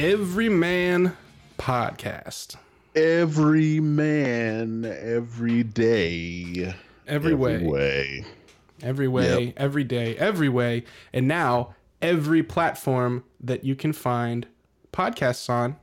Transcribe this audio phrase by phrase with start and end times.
[0.00, 1.16] Everyman
[1.58, 2.54] Podcast.
[2.94, 6.72] Every man, every day,
[7.08, 7.64] Every way.
[7.64, 8.24] way.
[8.80, 9.54] Every way, Yep.
[9.56, 10.84] every day, every way.
[11.12, 14.46] And now, every platform that you can find
[14.92, 15.74] podcasts on,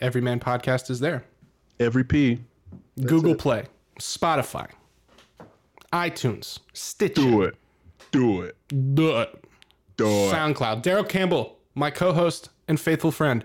[0.00, 1.22] Every Man Podcast is there.
[1.78, 2.40] Every P.
[3.00, 3.66] Google Play,
[4.00, 4.70] Spotify,
[5.92, 7.54] iTunes, Stitcher, Do it.
[8.10, 8.56] Do it.
[8.94, 9.44] Do it.
[9.96, 10.32] Do it.
[10.34, 10.82] SoundCloud.
[10.82, 13.44] Daryl Campbell, my co-host and faithful friend.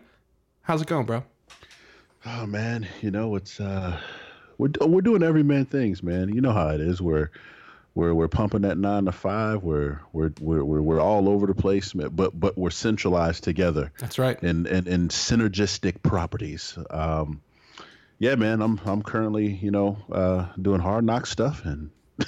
[0.67, 1.23] How's it going, bro?
[2.25, 3.97] Oh man, you know it's uh,
[4.57, 6.27] we're we're doing every man things, man.
[6.27, 7.01] You know how it is.
[7.01, 7.31] We're
[7.95, 9.63] we're we're pumping that nine to five.
[9.63, 13.93] We're we're we're we're, we're all over the place, man, but but we're centralized together.
[13.99, 14.43] That's right.
[14.43, 16.77] and and, and synergistic properties.
[16.89, 17.41] Um,
[18.19, 21.91] yeah, man, I'm I'm currently you know uh, doing hard knock stuff and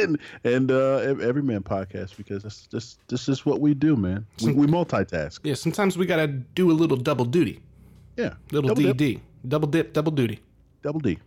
[0.00, 3.94] and and uh, Ev- every man podcast because that's this this is what we do,
[3.94, 4.26] man.
[4.42, 5.38] We, we multitask.
[5.44, 7.60] Yeah, sometimes we gotta do a little double duty,
[8.16, 10.40] Yeah, little double dip, double dip, double duty.
[10.82, 11.18] double D.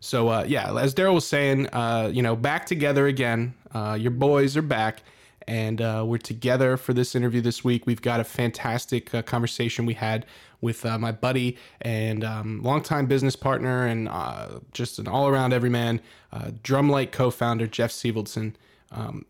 [0.00, 3.54] So uh, yeah, as Daryl was saying, uh, you know, back together again.
[3.72, 5.02] Uh, your boys are back,
[5.48, 7.86] and uh, we're together for this interview this week.
[7.86, 10.26] We've got a fantastic uh, conversation we had
[10.60, 16.00] with uh, my buddy and um, longtime business partner, and uh, just an all-around everyman,
[16.32, 18.54] uh, Drumlite co-founder Jeff Sevaldson.
[18.92, 19.26] Um,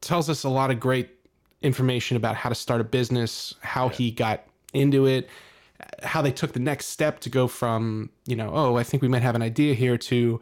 [0.00, 1.10] tells us a lot of great
[1.62, 5.28] information about how to start a business, how he got into it,
[6.02, 9.08] how they took the next step to go from, you know, oh, I think we
[9.08, 10.40] might have an idea here to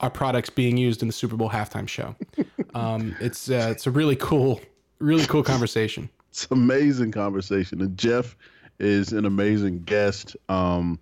[0.00, 2.14] our products being used in the Super Bowl halftime show.
[2.74, 4.60] um, it's uh, it's a really cool,
[4.98, 6.08] really cool conversation.
[6.30, 8.36] It's amazing conversation, and Jeff
[8.78, 10.36] is an amazing guest.
[10.48, 10.98] Um,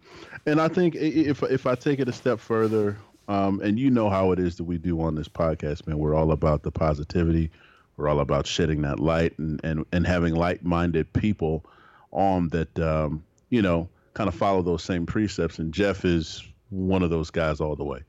[0.47, 2.97] and I think if if I take it a step further,
[3.29, 6.15] um, and you know how it is that we do on this podcast, man, we're
[6.15, 7.51] all about the positivity.
[7.97, 11.65] We're all about shedding that light and and and having like-minded people
[12.13, 12.79] on that.
[12.79, 15.59] Um, you know, kind of follow those same precepts.
[15.59, 18.01] And Jeff is one of those guys all the way.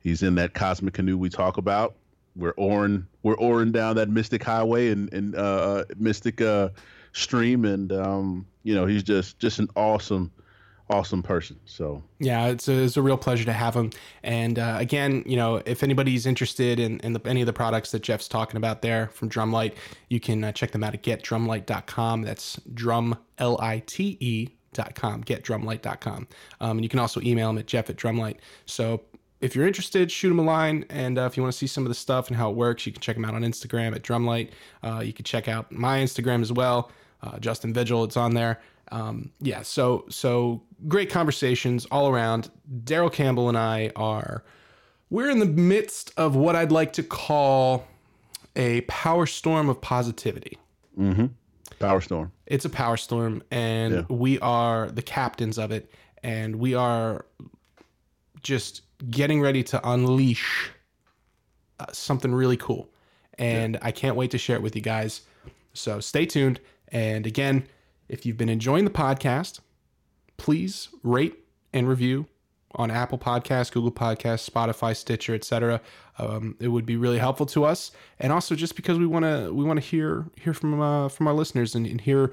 [0.00, 1.96] He's in that cosmic canoe we talk about.
[2.36, 6.70] We're oaring, we're oaring down that mystic highway and and uh, mystic uh,
[7.12, 10.32] stream, and um, you know he's just just an awesome,
[10.90, 11.60] awesome person.
[11.64, 13.90] So Yeah, it's a, it's a real pleasure to have him.
[14.24, 17.92] And uh, again, you know, if anybody's interested in, in the, any of the products
[17.92, 19.74] that Jeff's talking about there from Drumlite,
[20.10, 22.22] you can uh, check them out at getdrumlite.com.
[22.22, 26.28] That's drum, L I T E dot com, getdrumlite.com.
[26.60, 28.36] Um, and you can also email him at jeff at drumlite.
[28.66, 29.02] So
[29.40, 30.84] if you're interested, shoot him a line.
[30.88, 32.86] And uh, if you want to see some of the stuff and how it works,
[32.86, 34.50] you can check him out on Instagram at drumlite.
[34.82, 36.90] Uh, you can check out my Instagram as well,
[37.22, 38.04] uh, Justin Vigil.
[38.04, 38.60] It's on there.
[38.92, 42.50] Um, yeah, so so great conversations all around.
[42.84, 44.44] Daryl Campbell and I are
[45.10, 47.86] we're in the midst of what I'd like to call
[48.56, 50.58] a power storm of positivity.
[51.78, 52.32] Power Storm.
[52.46, 54.02] It's a power storm, and Yeah.
[54.08, 55.90] we are the captains of it,
[56.22, 57.24] and we are
[58.42, 60.70] just getting ready to unleash
[61.80, 62.88] uh, something really cool.
[63.38, 65.22] And I can't wait to share it with you guys.
[65.72, 66.60] So stay tuned.
[66.88, 67.66] And again,
[68.08, 69.58] if you've been enjoying the podcast,
[70.36, 71.34] please rate
[71.72, 72.26] and review
[72.76, 75.80] on Apple Podcasts, Google Podcasts, Spotify, Stitcher, etc.
[76.18, 77.90] Um, it would be really helpful to us,
[78.20, 81.26] and also just because we want to we want to hear hear from uh, from
[81.26, 82.32] our listeners and, and hear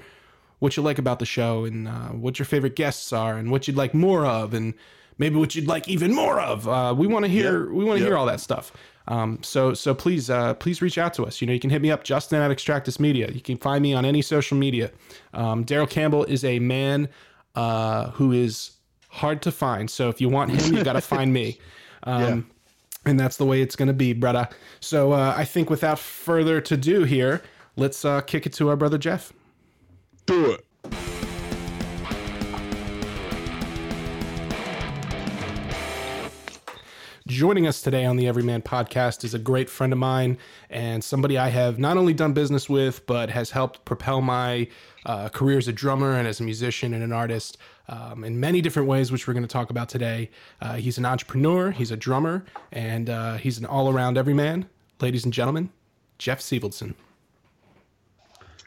[0.58, 3.66] what you like about the show and uh, what your favorite guests are and what
[3.66, 4.74] you'd like more of and
[5.18, 6.68] maybe what you'd like even more of.
[6.68, 8.08] Uh, we want to hear we want to Yep.
[8.08, 8.72] hear all that stuff.
[9.08, 11.40] Um, so so please uh, please reach out to us.
[11.40, 13.28] You know you can hit me up Justin at Extractus Media.
[13.32, 14.92] You can find me on any social media.
[15.34, 17.08] Um, Daryl Campbell is a man
[17.56, 18.70] uh, who is
[19.12, 19.88] hard to find.
[19.90, 21.58] So if you want him, you got to find me.
[22.04, 22.50] Um,
[23.04, 24.48] And that's the way it's going to be, brother.
[24.80, 27.40] So uh, I think without further to do here,
[27.76, 29.32] let's uh, kick it to our brother Jeff.
[30.26, 30.64] Do it.
[37.28, 40.38] Joining us today on the Everyman podcast is a great friend of mine
[40.70, 44.66] and somebody I have not only done business with, but has helped propel my
[45.06, 47.58] uh, career as a drummer and as a musician and an artist
[47.88, 50.30] um, in many different ways, which we're going to talk about today.
[50.60, 54.66] Uh, he's an entrepreneur, he's a drummer, and uh, he's an all around everyman.
[55.00, 55.70] Ladies and gentlemen,
[56.18, 56.94] Jeff Sevaldson.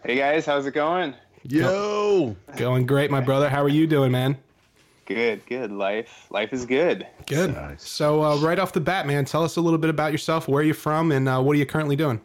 [0.03, 1.15] Hey guys, how's it going?
[1.43, 2.35] Yo.
[2.57, 3.49] Going great, my brother.
[3.49, 4.37] How are you doing, man?
[5.05, 5.71] Good, good.
[5.71, 7.05] Life, life is good.
[7.27, 7.53] Good.
[7.53, 7.87] Nice.
[7.87, 10.47] So, uh, right off the bat, man, tell us a little bit about yourself.
[10.47, 12.19] Where are you from, and uh, what are you currently doing?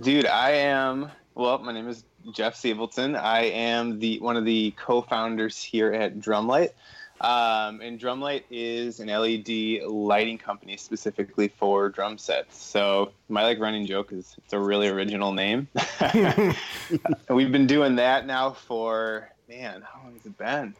[0.00, 1.10] Dude, I am.
[1.34, 3.18] Well, my name is Jeff Sevaldson.
[3.18, 6.72] I am the one of the co-founders here at Drumlite.
[7.20, 12.62] Um, and Drumlite is an LED lighting company specifically for drum sets.
[12.62, 15.68] So my like running joke is it's a really original name.
[17.28, 20.74] We've been doing that now for man, how long has it been?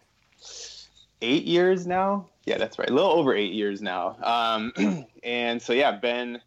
[1.22, 2.26] Eight years now.
[2.46, 2.88] Yeah, that's right.
[2.88, 4.16] A little over eight years now.
[4.22, 6.40] Um, and so yeah, been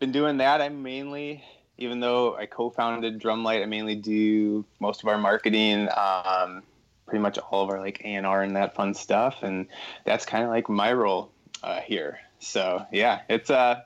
[0.00, 0.60] been doing that.
[0.60, 1.44] I'm mainly,
[1.80, 5.88] even though I co-founded Drumlite, I mainly do most of our marketing.
[5.96, 6.62] Um,
[7.06, 9.66] pretty much all of our like A and R and that fun stuff, and
[10.04, 11.32] that's kind of like my role
[11.64, 12.20] uh, here.
[12.38, 13.82] So yeah, it's uh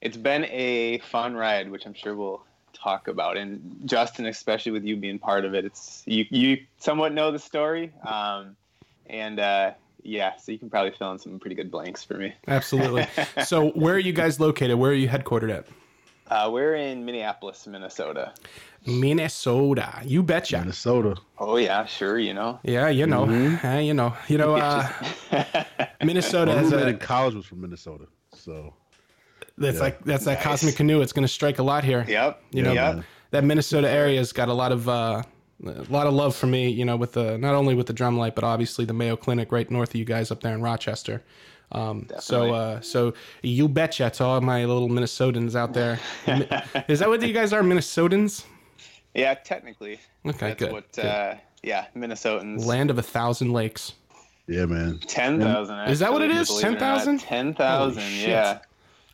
[0.00, 2.42] it's been a fun ride, which I'm sure we'll
[2.72, 3.36] talk about.
[3.36, 7.38] And Justin, especially with you being part of it, it's you you somewhat know the
[7.38, 8.56] story, um,
[9.06, 9.72] and uh,
[10.02, 12.34] yeah, so you can probably fill in some pretty good blanks for me.
[12.46, 13.06] Absolutely.
[13.44, 14.78] so, where are you guys located?
[14.78, 15.66] Where are you headquartered at?
[16.30, 18.32] Uh, we're in Minneapolis, Minnesota.
[18.86, 20.00] Minnesota.
[20.04, 20.58] You betcha.
[20.58, 21.16] Minnesota.
[21.38, 22.18] Oh yeah, sure.
[22.18, 22.58] You know.
[22.62, 23.24] Yeah, you know,
[23.64, 24.54] uh, you know, you know.
[24.56, 24.88] Uh,
[26.04, 28.74] Minnesota My has roommate in college was from Minnesota, so
[29.56, 29.82] That's yeah.
[29.82, 31.00] like that's that cosmic canoe.
[31.00, 32.04] It's going to strike a lot here.
[32.08, 32.42] Yep.
[32.52, 33.04] You know, Yep.
[33.30, 35.22] that Minnesota area's got a lot of uh,
[35.64, 36.68] a lot of love for me.
[36.70, 39.50] You know, with the not only with the drum light, but obviously the Mayo Clinic
[39.52, 41.22] right north of you guys up there in Rochester.
[41.70, 46.00] Um, so, uh, so you betcha to all my little Minnesotans out there.
[46.88, 48.44] Is that what you guys are, Minnesotans?
[49.14, 50.00] Yeah, technically.
[50.24, 50.72] Okay, That's good.
[50.72, 50.92] what.
[50.92, 51.04] good.
[51.04, 52.64] Uh, yeah, Minnesotans.
[52.64, 53.94] Land of a thousand lakes.
[54.46, 54.98] yeah, man.
[55.00, 55.78] Ten thousand.
[55.88, 56.48] Is that what it is?
[56.60, 57.20] 10,000?
[57.20, 58.02] Ten thousand.
[58.02, 58.28] Holy shit.
[58.28, 58.58] Yeah.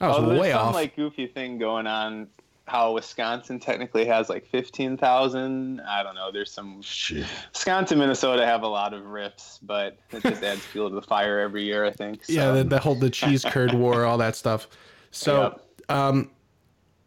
[0.01, 0.75] I was oh, there's way some off.
[0.75, 2.29] like goofy thing going on.
[2.67, 5.81] How Wisconsin technically has like fifteen thousand.
[5.83, 6.31] I don't know.
[6.33, 7.27] There's some Shit.
[7.53, 11.41] Wisconsin, Minnesota have a lot of rips, but it just adds fuel to the fire
[11.41, 11.85] every year.
[11.85, 12.25] I think.
[12.25, 12.33] So.
[12.33, 14.67] yeah, the, the whole the cheese curd war, all that stuff.
[15.11, 16.31] So, um,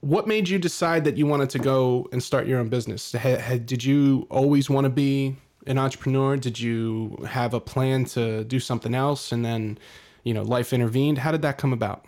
[0.02, 3.14] what made you decide that you wanted to go and start your own business?
[3.14, 6.38] Ha- had, did you always want to be an entrepreneur?
[6.38, 9.80] Did you have a plan to do something else, and then,
[10.24, 11.18] you know, life intervened?
[11.18, 12.06] How did that come about?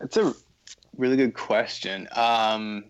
[0.00, 0.34] It's a
[0.96, 2.08] really good question.
[2.12, 2.84] Um,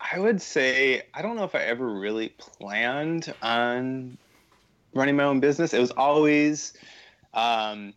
[0.00, 4.18] I would say I don't know if I ever really planned on
[4.92, 5.74] running my own business.
[5.74, 6.74] It was always
[7.32, 7.94] um,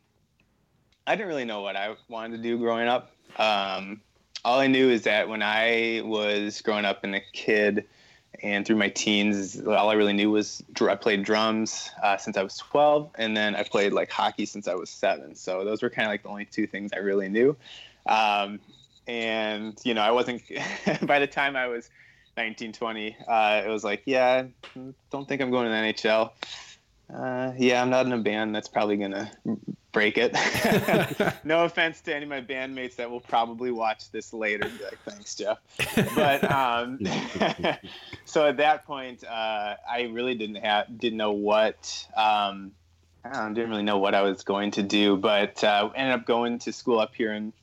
[1.05, 3.11] I didn't really know what I wanted to do growing up.
[3.38, 4.01] Um,
[4.44, 7.85] all I knew is that when I was growing up and a kid
[8.41, 12.44] and through my teens, all I really knew was I played drums uh, since I
[12.44, 15.33] was 12, and then I played like hockey since I was seven.
[15.33, 17.55] So those were kind of like the only two things I really knew.
[18.05, 18.59] Um,
[19.07, 20.42] and you know, I wasn't.
[21.01, 21.89] by the time I was
[22.36, 24.45] 19, 20, uh, it was like, yeah,
[25.12, 26.31] don't think I'm going to the NHL.
[27.13, 28.54] Uh, yeah, I'm not in a band.
[28.54, 29.31] That's probably gonna
[29.94, 30.33] break it.
[31.45, 34.69] no offense to any of my bandmates that will probably watch this later.
[34.83, 35.57] Like, thanks, Jeff.
[36.15, 37.00] But um,
[38.25, 42.74] so at that point, uh, I really didn't have didn't know what um,
[43.24, 45.15] I didn't really know what I was going to do.
[45.15, 47.54] But uh, ended up going to school up here in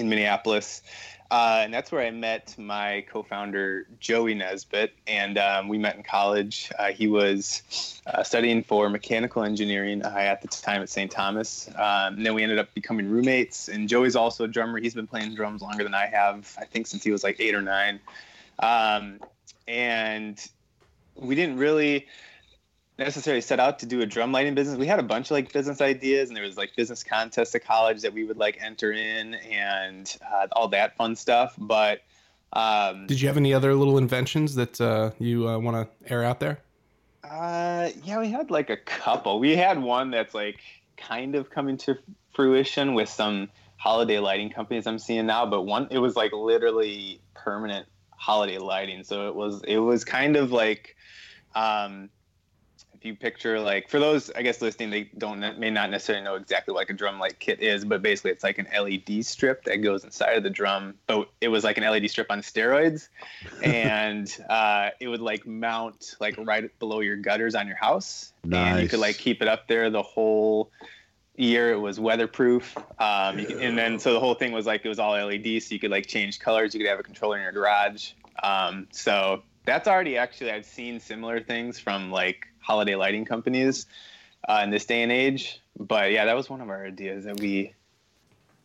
[0.00, 0.82] in Minneapolis.
[1.30, 6.02] Uh, and that's where I met my co-founder Joey Nesbitt, and um, we met in
[6.02, 6.72] college.
[6.76, 11.08] Uh, he was uh, studying for mechanical engineering uh, at the time at St.
[11.08, 11.68] Thomas.
[11.76, 13.68] Um, and then we ended up becoming roommates.
[13.68, 14.80] And Joey's also a drummer.
[14.80, 16.52] He's been playing drums longer than I have.
[16.58, 18.00] I think since he was like eight or nine.
[18.58, 19.20] Um,
[19.68, 20.44] and
[21.14, 22.08] we didn't really
[23.00, 24.78] necessarily set out to do a drum lighting business.
[24.78, 27.64] We had a bunch of like business ideas, and there was like business contests at
[27.64, 31.54] college that we would like enter in, and uh, all that fun stuff.
[31.58, 32.02] But
[32.52, 36.22] um, Did you have any other little inventions that uh, you uh, want to air
[36.22, 36.60] out there?
[37.24, 39.38] uh, yeah, we had like a couple.
[39.38, 40.60] We had one that's like
[40.96, 41.96] kind of coming to
[42.34, 47.20] fruition with some holiday lighting companies I'm seeing now, but one it was like literally
[47.34, 49.04] permanent holiday lighting.
[49.04, 50.96] So it was it was kind of like
[51.54, 52.10] um,
[53.00, 56.34] if you picture like for those I guess listening they don't may not necessarily know
[56.34, 59.64] exactly what like a drum light kit is, but basically it's like an LED strip
[59.64, 60.94] that goes inside of the drum.
[61.06, 63.08] But it was like an LED strip on steroids,
[63.62, 68.82] and uh, it would like mount like right below your gutters on your house, and
[68.82, 70.70] you could like keep it up there the whole
[71.36, 71.72] year.
[71.72, 74.98] It was weatherproof, um, could, and then so the whole thing was like it was
[74.98, 76.74] all LED, so you could like change colors.
[76.74, 78.12] You could have a controller in your garage.
[78.42, 83.86] Um, so that's already actually I've seen similar things from like holiday lighting companies
[84.48, 85.60] uh, in this day and age.
[85.78, 87.74] But yeah, that was one of our ideas that we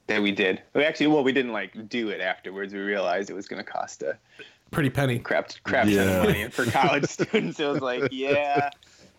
[0.07, 0.61] that we did.
[0.73, 2.73] We actually, well, we didn't like do it afterwards.
[2.73, 4.17] We realized it was going to cost a
[4.71, 5.19] Pretty penny.
[5.19, 6.19] crap crap ton Yeah.
[6.21, 8.73] of money, and for college students, it was like, yeah, it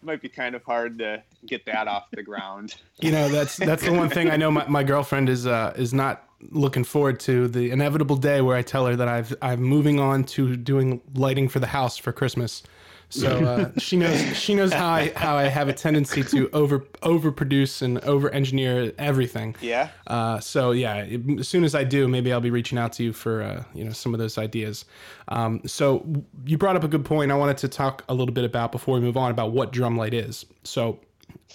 [0.07, 2.75] might be kind of hard to get that off the ground.
[2.99, 5.93] You know, that's that's the one thing I know my, my girlfriend is uh, is
[5.93, 10.01] not looking forward to the inevitable day where I tell her that I've I'm moving
[10.01, 12.63] on to doing lighting for the house for Christmas.
[13.09, 16.81] So uh, she knows she knows how I how I have a tendency to over
[17.03, 19.55] overproduce and over engineer everything.
[19.61, 19.91] Yeah.
[20.07, 21.07] Uh, so yeah,
[21.39, 23.85] as soon as I do, maybe I'll be reaching out to you for uh, you
[23.85, 24.85] know some of those ideas.
[25.29, 26.05] Um, so
[26.45, 27.31] you brought up a good point.
[27.31, 30.13] I wanted to talk a little bit about before we move on about what Drumlite
[30.13, 30.45] is.
[30.65, 30.99] So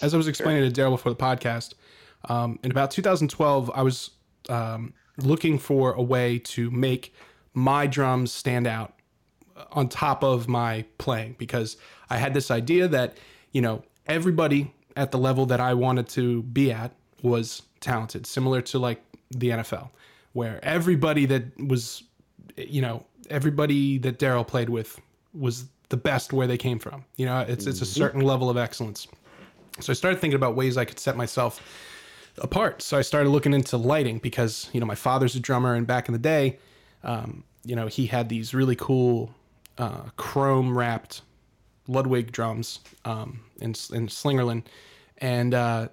[0.00, 1.74] as I was explaining to Daryl before the podcast,
[2.28, 4.10] um, in about 2012, I was
[4.48, 7.14] um, looking for a way to make
[7.54, 8.94] my drums stand out
[9.72, 11.76] on top of my playing because
[12.10, 13.16] I had this idea that,
[13.52, 16.92] you know, everybody at the level that I wanted to be at
[17.22, 19.90] was talented, similar to like the NFL,
[20.32, 22.02] where everybody that was,
[22.56, 25.00] you know, everybody that Daryl played with
[25.32, 27.04] was the best where they came from.
[27.16, 29.06] You know, it's it's a certain level of excellence.
[29.80, 31.60] So I started thinking about ways I could set myself
[32.38, 32.82] apart.
[32.82, 36.08] So I started looking into lighting because you know my father's a drummer, and back
[36.08, 36.58] in the day,
[37.04, 39.34] um, you know he had these really cool
[39.78, 41.22] uh, chrome wrapped
[41.88, 44.64] Ludwig drums um, in in Slingerland,
[45.18, 45.88] and uh,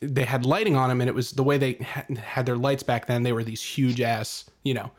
[0.00, 2.82] they had lighting on them, and it was the way they ha- had their lights
[2.82, 3.22] back then.
[3.22, 4.90] They were these huge ass, you know,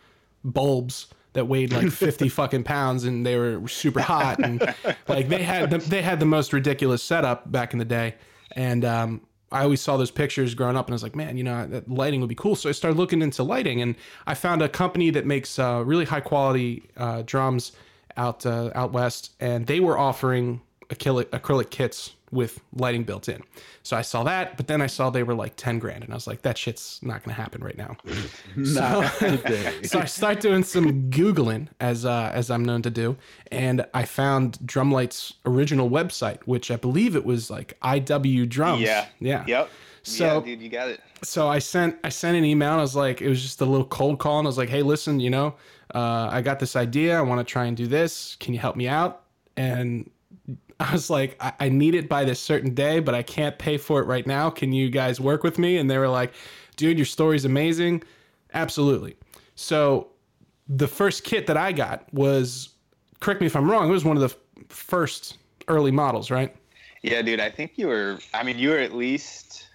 [0.43, 4.61] bulbs that weighed like 50 fucking pounds and they were super hot and
[5.07, 8.15] like they had the, they had the most ridiculous setup back in the day
[8.53, 9.21] and um,
[9.51, 11.89] I always saw those pictures growing up and I was like, man, you know, that
[11.89, 12.55] lighting would be cool.
[12.55, 13.95] So I started looking into lighting and
[14.27, 17.73] I found a company that makes uh, really high quality uh, drums
[18.17, 23.43] out uh, out west and they were offering acrylic, acrylic kits with lighting built in.
[23.83, 26.15] So I saw that, but then I saw they were like 10 grand and I
[26.15, 27.97] was like, that shit's not going to happen right now.
[29.19, 29.81] Today.
[29.83, 33.17] so I start doing some googling as uh, as I'm known to do,
[33.51, 38.81] and I found Drumlite's original website, which I believe it was like IW Drums.
[38.81, 39.07] Yeah.
[39.19, 39.43] yeah.
[39.47, 39.69] Yep.
[40.03, 41.01] So- yeah, dude, you got it.
[41.23, 42.71] So I sent I sent an email.
[42.71, 44.69] And I was like, it was just a little cold call, and I was like,
[44.69, 45.55] hey, listen, you know,
[45.93, 47.17] uh, I got this idea.
[47.17, 48.35] I want to try and do this.
[48.39, 49.23] Can you help me out?
[49.57, 50.09] And
[50.79, 53.77] I was like, I, I need it by this certain day, but I can't pay
[53.77, 54.49] for it right now.
[54.49, 55.77] Can you guys work with me?
[55.77, 56.33] And they were like,
[56.75, 58.03] dude, your story's amazing.
[58.53, 59.15] Absolutely.
[59.55, 60.07] So
[60.67, 62.69] the first kit that I got was,
[63.19, 66.55] correct me if I'm wrong, it was one of the f- first early models, right?
[67.03, 68.19] Yeah, dude, I think you were.
[68.33, 69.67] I mean, you were at least.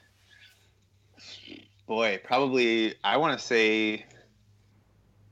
[1.86, 2.94] Boy, probably.
[3.04, 4.04] I want to say.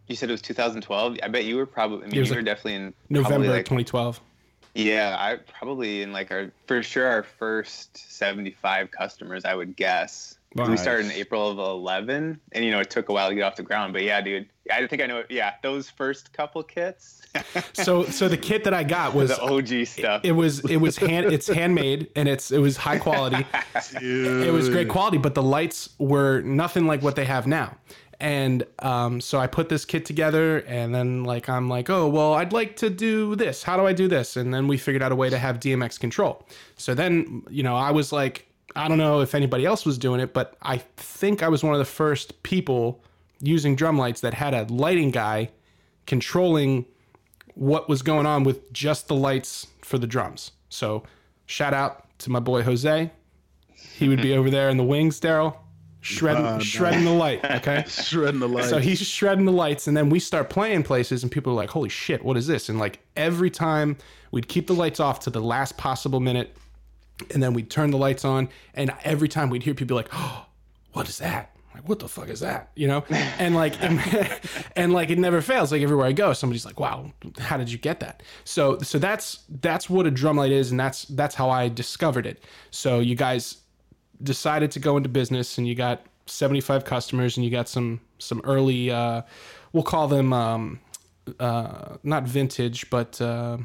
[0.06, 1.18] You said it was 2012.
[1.23, 1.99] I bet you were probably.
[2.04, 4.20] I mean, It you were like definitely in November like 2012.
[4.75, 10.38] Yeah, I probably in like our for sure our first 75 customers, I would guess.
[10.56, 13.34] 'Cause We started in April of 11, and you know it took a while to
[13.34, 13.92] get off the ground.
[13.92, 15.25] But yeah, dude, I think I know.
[15.28, 17.23] Yeah, those first couple kits,
[17.73, 20.20] So so the kit that I got was the OG stuff.
[20.25, 23.44] it was it was hand it's handmade and it's it was high quality.
[24.00, 27.76] it was great quality, but the lights were nothing like what they have now.
[28.25, 32.33] And um, so I put this kit together, and then like I'm like, oh well,
[32.33, 33.62] I'd like to do this.
[33.62, 34.38] How do I do this?
[34.38, 36.49] And then we figured out a way to have DMX control.
[36.78, 40.21] So then you know I was like, I don't know if anybody else was doing
[40.21, 43.04] it, but I think I was one of the first people
[43.40, 45.50] using drum lights that had a lighting guy
[46.07, 46.87] controlling
[47.57, 50.52] what was going on with just the lights for the drums.
[50.71, 51.02] So
[51.45, 53.11] shout out to my boy Jose.
[53.75, 55.59] He would be over there in the wings, Daryl,
[56.04, 56.62] shredding Oh, nice.
[56.64, 57.44] shredding the light.
[57.44, 57.84] Okay.
[57.88, 58.66] shredding the light.
[58.66, 61.70] So he's shredding the lights, and then we start playing places, and people are like,
[61.70, 63.96] "Holy shit, what is this?" And like every time
[64.30, 66.56] we'd keep the lights off to the last possible minute,
[67.32, 70.11] and then we'd turn the lights on, and every time we'd hear people be like,
[70.12, 70.46] "Oh,
[70.92, 72.70] what is that?" Like, what the fuck is that?
[72.76, 73.04] You know?
[73.11, 73.99] And like, and,
[74.76, 75.73] and like, it never fails.
[75.73, 79.40] Like everywhere I go, somebody's like, "Wow, how did you get that?" So, so that's
[79.61, 82.44] that's what a drum light is, and that's that's how I discovered it.
[82.70, 83.56] So you guys
[84.25, 88.40] decided to go into business and you got 75 customers and you got some some
[88.45, 89.23] early uh
[89.73, 90.81] we'll call them um
[91.38, 93.59] uh not vintage but uh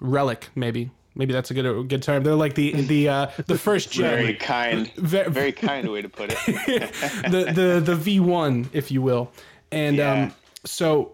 [0.00, 3.56] relic maybe maybe that's a good a good term they're like the the uh the
[3.58, 4.04] first gen.
[4.10, 6.38] very kind, Ve- very kind way to put it.
[7.30, 9.32] the the the V1 if you will
[9.72, 10.12] and Yeah.
[10.12, 11.12] um so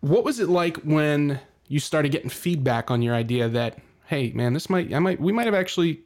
[0.00, 4.52] what was it like when you started getting feedback on your idea that hey man
[4.54, 6.00] this might I might we might have actually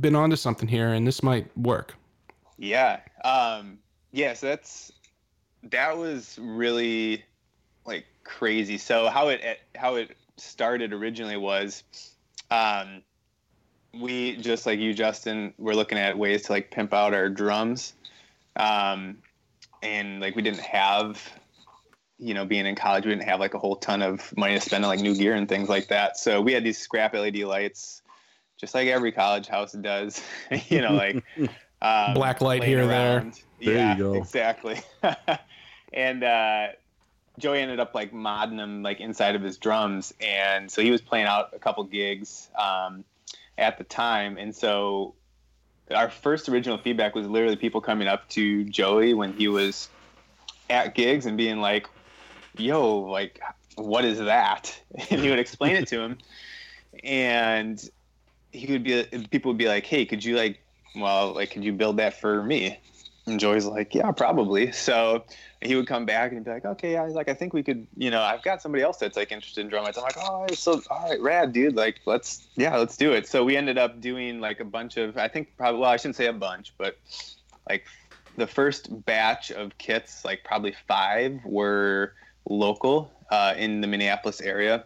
[0.00, 1.94] been onto something here and this might work
[2.58, 3.00] Yeah.
[3.24, 3.78] Um,
[4.12, 4.92] yeah, so that's
[5.62, 7.24] that was really
[7.86, 8.78] like crazy.
[8.78, 11.82] So how it how it started originally was
[12.50, 13.02] um
[13.94, 17.94] we just like you Justin we're looking at ways to like pimp out our drums.
[18.56, 19.18] Um
[19.82, 21.22] and like we didn't have
[22.18, 24.60] you know being in college we didn't have like a whole ton of money to
[24.60, 26.16] spend on like new gear and things like that.
[26.16, 28.02] So we had these scrap LED lights
[28.58, 30.22] just like every college house does.
[30.68, 31.24] you know like
[31.82, 33.16] um, Black light here or there.
[33.18, 33.40] around.
[33.60, 34.14] There you yeah, go.
[34.14, 34.80] exactly.
[35.92, 36.68] and uh,
[37.38, 41.00] Joey ended up like modding him like inside of his drums, and so he was
[41.00, 43.04] playing out a couple gigs um,
[43.56, 45.14] at the time, and so
[45.94, 49.88] our first original feedback was literally people coming up to Joey when he was
[50.68, 51.88] at gigs and being like,
[52.56, 53.40] "Yo, like,
[53.76, 54.78] what is that?"
[55.10, 56.18] And he would explain it to him,
[57.04, 57.88] and
[58.52, 60.60] he would be people would be like, "Hey, could you like,
[60.96, 62.78] well, like, could you build that for me?"
[63.26, 65.24] And Joey's like, "Yeah, probably." So
[65.60, 67.86] he would come back and be like, "Okay, yeah." He's like, "I think we could,
[67.96, 70.46] you know, I've got somebody else that's like interested in drum lights." I'm like, "Oh,
[70.54, 71.76] so all right, rad, dude.
[71.76, 75.18] Like, let's, yeah, let's do it." So we ended up doing like a bunch of,
[75.18, 76.96] I think probably, well, I shouldn't say a bunch, but
[77.68, 77.84] like
[78.36, 82.14] the first batch of kits, like probably five, were
[82.48, 84.84] local uh, in the Minneapolis area,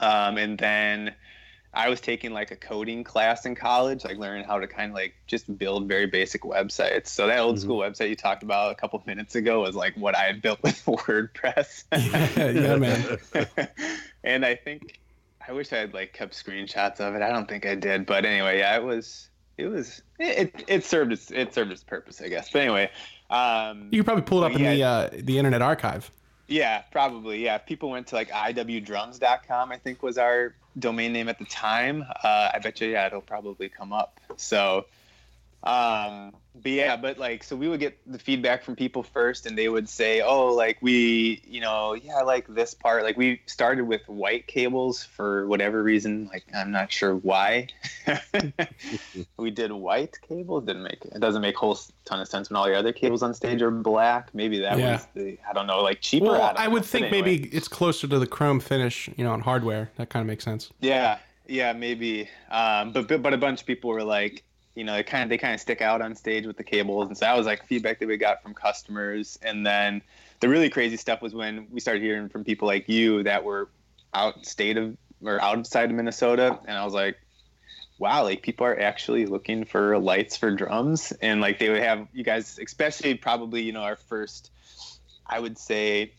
[0.00, 1.14] um, and then
[1.74, 4.94] I was taking like a coding class in college, like learning how to kind of
[4.94, 7.06] like just build very basic websites.
[7.06, 7.64] So that old mm-hmm.
[7.64, 10.62] school website you talked about a couple minutes ago was like what I had built
[10.62, 11.84] with WordPress.
[12.36, 13.68] yeah, yeah, man.
[14.24, 15.00] and I think
[15.46, 17.22] I wish I had like kept screenshots of it.
[17.22, 21.12] I don't think I did, but anyway, yeah, it was it was it it served
[21.12, 22.50] its it served its purpose, I guess.
[22.50, 22.90] But anyway,
[23.30, 26.10] um, you could probably pull it up yeah, in the uh, the Internet Archive.
[26.48, 27.44] Yeah, probably.
[27.44, 31.44] Yeah, if people went to like iwdrums.com, I think was our domain name at the
[31.44, 32.04] time.
[32.22, 34.20] Uh, I bet you, yeah, it'll probably come up.
[34.36, 34.86] So,
[35.64, 39.56] um, but yeah, but like, so we would get the feedback from people first, and
[39.56, 43.40] they would say, "Oh, like we, you know, yeah, I like this part." Like we
[43.46, 46.28] started with white cables for whatever reason.
[46.32, 47.68] Like I'm not sure why.
[49.38, 50.64] we did white cables.
[50.64, 53.22] Didn't make it doesn't make a whole ton of sense when all your other cables
[53.22, 54.34] on stage are black.
[54.34, 54.92] Maybe that yeah.
[54.92, 56.26] was the I don't know, like cheaper.
[56.26, 57.22] Well, I, I would think anyway.
[57.22, 59.90] maybe it's closer to the chrome finish, you know, on hardware.
[59.96, 60.70] That kind of makes sense.
[60.80, 62.28] Yeah, yeah, maybe.
[62.50, 65.28] Um, but but but a bunch of people were like you know, they kind of
[65.28, 67.66] they kind of stick out on stage with the cables, and so that was like
[67.66, 69.38] feedback that we got from customers.
[69.42, 70.02] And then
[70.40, 73.68] the really crazy stuff was when we started hearing from people like you that were
[74.14, 77.18] out state of or outside of Minnesota, and I was like,
[77.98, 82.08] wow, like people are actually looking for lights for drums, and like they would have
[82.14, 84.50] you guys, especially probably you know our first,
[85.26, 86.12] I would say.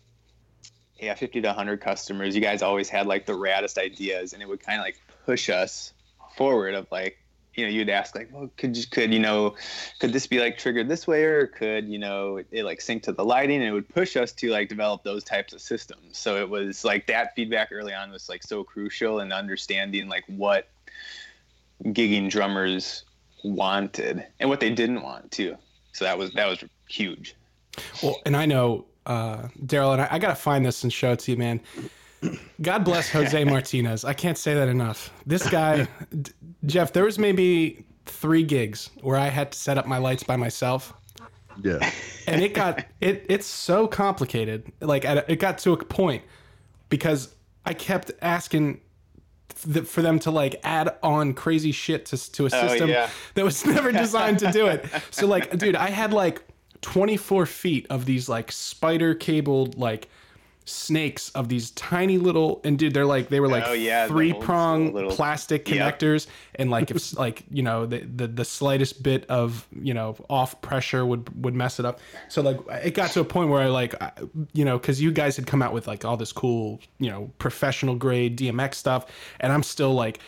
[1.00, 2.34] Yeah, 50 to 100 customers.
[2.34, 5.50] You guys always had like the raddest ideas, and it would kind of like push
[5.50, 5.92] us
[6.38, 7.18] forward of like
[7.56, 9.56] you know you'd ask like well could you could you know
[10.00, 13.04] could this be like triggered this way or could you know it, it, like sync
[13.04, 13.58] to the lighting?
[13.58, 16.18] And it would push us to like develop those types of systems.
[16.18, 20.24] So it was like that feedback early on was like so crucial in understanding like
[20.28, 20.70] what
[21.86, 23.06] gigging drummers
[23.44, 25.58] wanted and what they didn't want too.
[25.92, 27.36] So that was that was huge.
[28.02, 31.20] Well and i know uh daryl and I, I gotta find this and show it
[31.20, 31.60] to you man
[32.62, 34.06] God bless Jose Martinez.
[34.06, 35.12] I can't say that enough.
[35.26, 35.88] This guy,
[36.66, 40.36] Jeff, there was maybe three gigs where I had to set up my lights by
[40.36, 40.94] myself.
[41.62, 41.90] Yeah.
[42.28, 44.72] And it got it it's so complicated.
[44.80, 46.24] Like at, it got to a point
[46.90, 47.34] because
[47.66, 48.82] I kept asking
[49.54, 53.10] for them to like add on crazy shit to to a oh, system oh, yeah.
[53.36, 54.86] that was never designed to do it.
[55.12, 56.44] So like, dude, I had like
[56.82, 60.10] 24 feet of these like spider cabled like
[60.66, 64.34] snakes of these tiny little and dude they're like they were like oh, yeah, three
[64.34, 66.26] prong little, plastic connectors.
[66.26, 66.36] Yep.
[66.56, 70.62] and like if like you know the, the the slightest bit of you know off
[70.62, 72.00] pressure would would mess it up.
[72.30, 73.96] So like it got to a point where i like
[74.54, 77.32] you know because you guys had come out with like all this cool you know
[77.40, 79.06] professional grade dmx stuff.
[79.40, 80.20] And i'm still like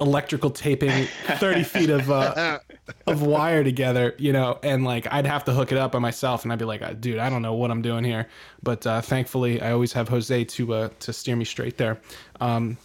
[0.00, 2.60] electrical taping 30 feet of uh,
[3.06, 6.44] of wire together, you know, and like I'd have to hook it up by myself,
[6.44, 8.28] and I'd be like, dude, I don't know what I'm doing here.
[8.62, 12.00] But uh, thankfully, I always have Jose to uh, to steer me straight there.
[12.40, 12.76] Um,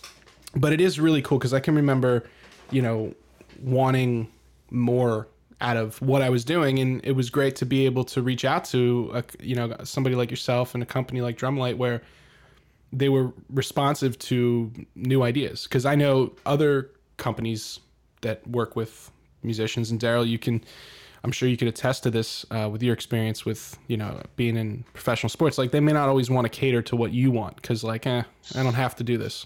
[0.56, 2.24] but it is really cool because I can remember,
[2.72, 3.14] you know,
[3.62, 4.30] wanting
[4.72, 5.28] more
[5.62, 8.44] out of what I was doing, and it was great to be able to reach
[8.44, 12.02] out to, a, you know, somebody like yourself and a company like Drumlite where
[12.92, 17.80] they were responsive to new ideas because I know other companies
[18.22, 19.12] that work with
[19.44, 19.92] musicians.
[19.92, 20.64] And Daryl, you can,
[21.24, 24.58] I'm sure you could attest to this uh, with your experience with, you know, being
[24.58, 25.58] in professional sports.
[25.58, 28.24] Like they may not always want to cater to what you want because, like, eh,
[28.56, 29.46] I don't have to do this.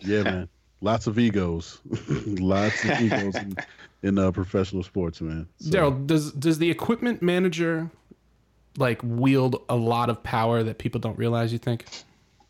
[0.00, 0.48] Yeah, man.
[0.82, 1.80] Lots of egos,
[2.26, 3.56] lots of egos in,
[4.02, 5.48] in uh, professional sports, man.
[5.58, 5.70] So.
[5.70, 7.90] Daryl, does does the equipment manager
[8.76, 11.50] like wield a lot of power that people don't realize?
[11.50, 11.86] You think?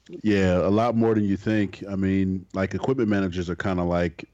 [0.09, 1.83] Yeah, a lot more than you think.
[1.88, 4.25] I mean, like equipment managers are kind of like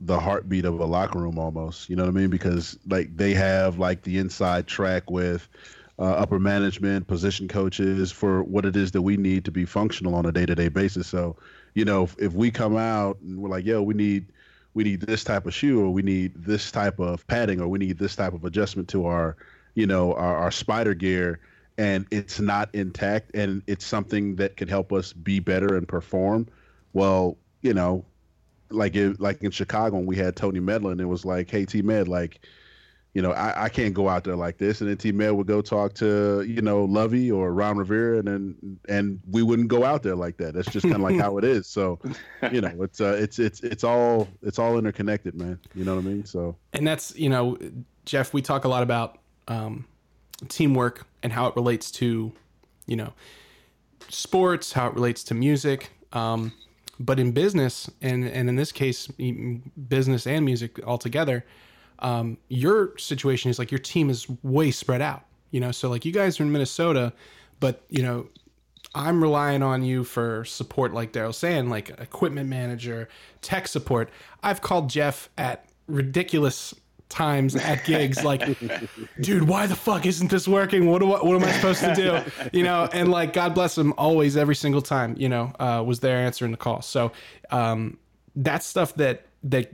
[0.00, 1.90] the heartbeat of a locker room almost.
[1.90, 2.30] You know what I mean?
[2.30, 5.46] Because like they have like the inside track with
[5.98, 10.14] uh, upper management, position coaches for what it is that we need to be functional
[10.14, 11.06] on a day to day basis.
[11.08, 11.36] So,
[11.74, 14.32] you know, if, if we come out and we're like, yo, we need
[14.72, 17.78] we need this type of shoe or we need this type of padding or we
[17.78, 19.36] need this type of adjustment to our,
[19.74, 21.40] you know, our, our spider gear
[21.78, 26.48] and it's not intact and it's something that could help us be better and perform,
[26.92, 28.04] well, you know,
[28.70, 31.80] like it, like in Chicago when we had Tony Medlin, it was like, hey T
[31.80, 32.44] Med, like,
[33.14, 34.80] you know, I, I can't go out there like this.
[34.80, 38.26] And then T Med would go talk to, you know, Lovie or Ron Rivera and
[38.26, 40.54] then and we wouldn't go out there like that.
[40.54, 41.68] That's just kind of like how it is.
[41.68, 42.00] So,
[42.52, 45.60] you know, it's uh it's it's it's all it's all interconnected, man.
[45.76, 46.24] You know what I mean?
[46.24, 47.56] So And that's, you know,
[48.04, 49.86] Jeff, we talk a lot about um
[50.48, 52.32] teamwork and how it relates to,
[52.86, 53.12] you know,
[54.08, 55.90] sports, how it relates to music.
[56.12, 56.52] Um,
[57.00, 61.44] but in business, and, and in this case, business and music altogether,
[62.00, 65.24] um, your situation is like your team is way spread out.
[65.50, 67.12] You know, so like you guys are in Minnesota,
[67.60, 68.28] but you know,
[68.94, 73.08] I'm relying on you for support, like Daryl saying, like equipment manager,
[73.42, 74.10] tech support.
[74.42, 76.74] I've called Jeff at ridiculous
[77.08, 78.42] times at gigs like
[79.20, 80.86] dude why the fuck isn't this working?
[80.90, 82.48] What do I, what am i supposed to do?
[82.52, 86.00] You know and like god bless him always every single time you know uh, was
[86.00, 86.82] there answering the call.
[86.82, 87.12] So
[87.50, 87.98] um,
[88.36, 89.72] that's stuff that that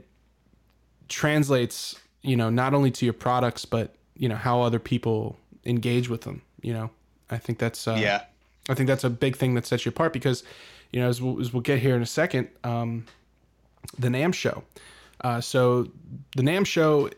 [1.09, 6.09] translates you know not only to your products but you know how other people engage
[6.09, 6.89] with them you know?
[7.29, 8.23] I think that's uh, yeah.
[8.67, 10.43] I think that's a big thing that sets you apart because
[10.91, 13.05] you know as we'll, as we'll get here in a second um,
[13.99, 14.63] the NAMM show.
[15.21, 15.87] Uh, so
[16.35, 17.09] the NAMM show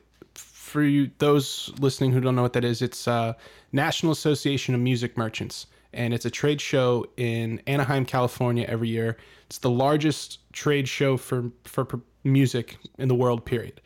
[0.68, 3.34] for you those listening who don't know what that is, it's uh,
[3.72, 9.18] National Association of Music Merchants, and it's a trade show in Anaheim, California, every year.
[9.48, 13.46] It's the largest trade show for for music in the world.
[13.46, 13.82] Period,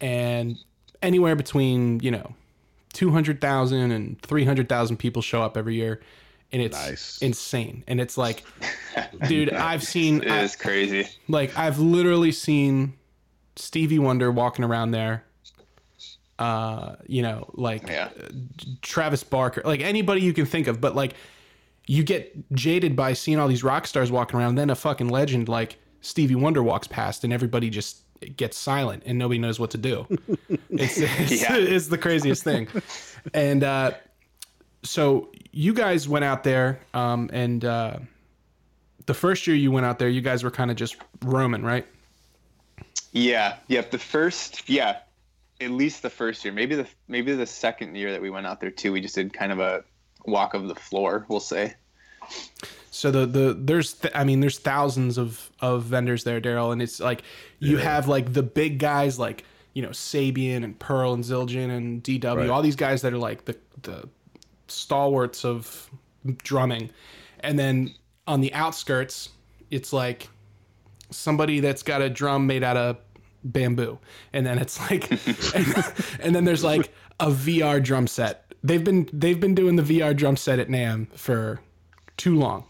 [0.00, 0.56] and
[1.02, 2.34] anywhere between you know.
[2.92, 6.00] 200,000 and 300,000 people show up every year
[6.50, 7.18] and it's Nice.
[7.20, 7.84] insane.
[7.86, 8.42] And it's like,
[9.28, 11.06] dude, I've seen, It I- crazy.
[11.28, 12.94] like I've literally seen
[13.56, 15.24] Stevie Wonder walking around there.
[16.38, 18.10] Uh, you know, like Yeah.
[18.22, 18.28] uh,
[18.82, 21.14] Travis Barker, like anybody you can think of, but like
[21.86, 25.48] you get jaded by seeing all these rock stars walking around, then a fucking legend
[25.48, 28.02] like Stevie Wonder walks past and everybody just
[28.36, 30.06] gets silent and nobody knows what to do.
[30.70, 31.56] it's, it's, Yeah.
[31.56, 32.68] it's the craziest thing.
[33.32, 33.92] And uh
[34.82, 37.98] so you guys went out there um and uh
[39.06, 41.86] the first year you went out there, you guys were kind of just roaming, right?
[43.12, 43.56] Yeah.
[43.68, 43.90] Yep.
[43.92, 44.98] The first, yeah,
[45.60, 48.60] at least the first year, maybe the maybe the second year that we went out
[48.60, 48.92] there too.
[48.92, 49.84] We just did kind of a
[50.26, 51.74] walk of the floor, we'll say.
[52.90, 56.82] So the the there's th- I mean there's thousands of of vendors there, Daryl, and
[56.82, 57.22] it's like
[57.58, 62.02] you have like the big guys like you know Sabian and Pearl and Zildjian and
[62.02, 62.50] DW, Right.
[62.50, 64.08] all these guys that are like the the
[64.68, 65.88] stalwarts of
[66.42, 66.90] drumming,
[67.40, 67.94] and then
[68.26, 69.28] on the outskirts,
[69.70, 70.28] it's like
[71.10, 72.96] somebody that's got a drum made out of
[73.44, 73.98] bamboo,
[74.32, 78.52] and then it's like, and, and then there's like a VR drum set.
[78.62, 81.60] They've been they've been doing the VR drum set at NAMM for
[82.16, 82.64] too long.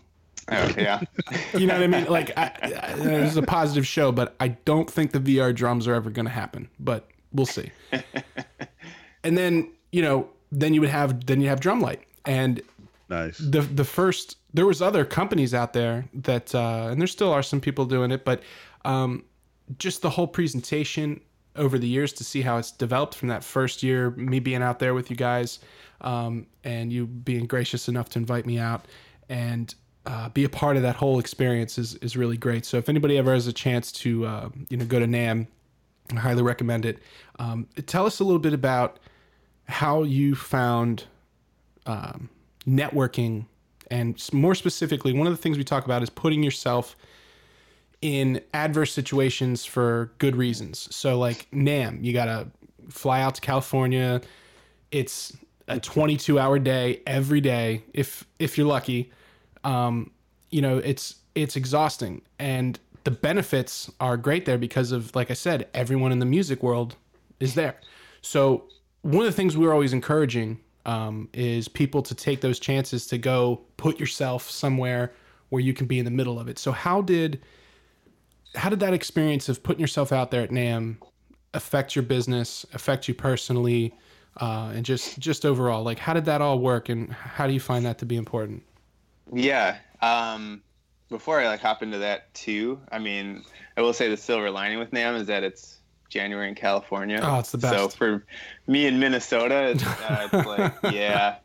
[0.48, 1.00] Oh, yeah.
[1.58, 2.04] You know what I mean?
[2.04, 5.88] Like, I, I, this is a positive show, but I don't think the VR drums
[5.88, 6.68] are ever going to happen.
[6.78, 7.72] But we'll see.
[9.24, 12.60] and then you know, then you would have then you have Drumlite, and
[13.08, 13.38] nice.
[13.38, 17.42] the the first there was other companies out there that uh, and there still are
[17.42, 18.42] some people doing it, but
[18.84, 19.24] um,
[19.78, 21.20] just the whole presentation
[21.56, 24.78] over the years to see how it's developed from that first year, me being out
[24.78, 25.58] there with you guys,
[26.02, 28.84] um, and you being gracious enough to invite me out
[29.28, 29.74] and
[30.04, 32.64] uh, be a part of that whole experience is is really great.
[32.64, 35.48] So if anybody ever has a chance to uh, you know go to NAMM,
[36.12, 36.98] I highly recommend it.
[37.38, 39.00] Um, tell us a little bit about
[39.68, 41.04] how you found
[41.86, 42.28] um,
[42.66, 43.46] networking
[43.90, 46.96] and more specifically one of the things we talk about is putting yourself
[48.06, 50.94] in adverse situations for good reasons.
[50.94, 52.46] So like NAMM you gotta
[52.88, 54.20] fly out to california.
[54.92, 59.10] It's a 22 hour day every day if if you're lucky.
[59.64, 60.12] Um
[60.50, 62.22] you know it's it's exhausting.
[62.38, 66.62] And the benefits are great there because of like i said everyone in the music
[66.62, 66.94] world
[67.40, 67.74] is there.
[68.20, 68.68] So
[69.02, 73.08] one of the things we were always encouraging um, is people to take those chances
[73.08, 75.12] to go put yourself somewhere
[75.48, 76.56] where you can be in the middle of it.
[76.60, 77.40] So how did
[78.56, 80.96] how did that experience of putting yourself out there at NAMM
[81.54, 83.94] affect your business affect you personally
[84.40, 87.60] uh, and just just overall like how did that all work and how do you
[87.60, 88.62] find that to be important
[89.32, 89.78] Yeah.
[90.02, 90.62] Um,
[91.08, 93.44] before I like hop into that too, I mean,
[93.76, 97.20] I will say the silver lining with NAMM is that it's January in California.
[97.22, 97.74] Oh, it's the best.
[97.74, 98.24] So for
[98.66, 101.36] me in Minnesota, it's, uh, it's like yeah,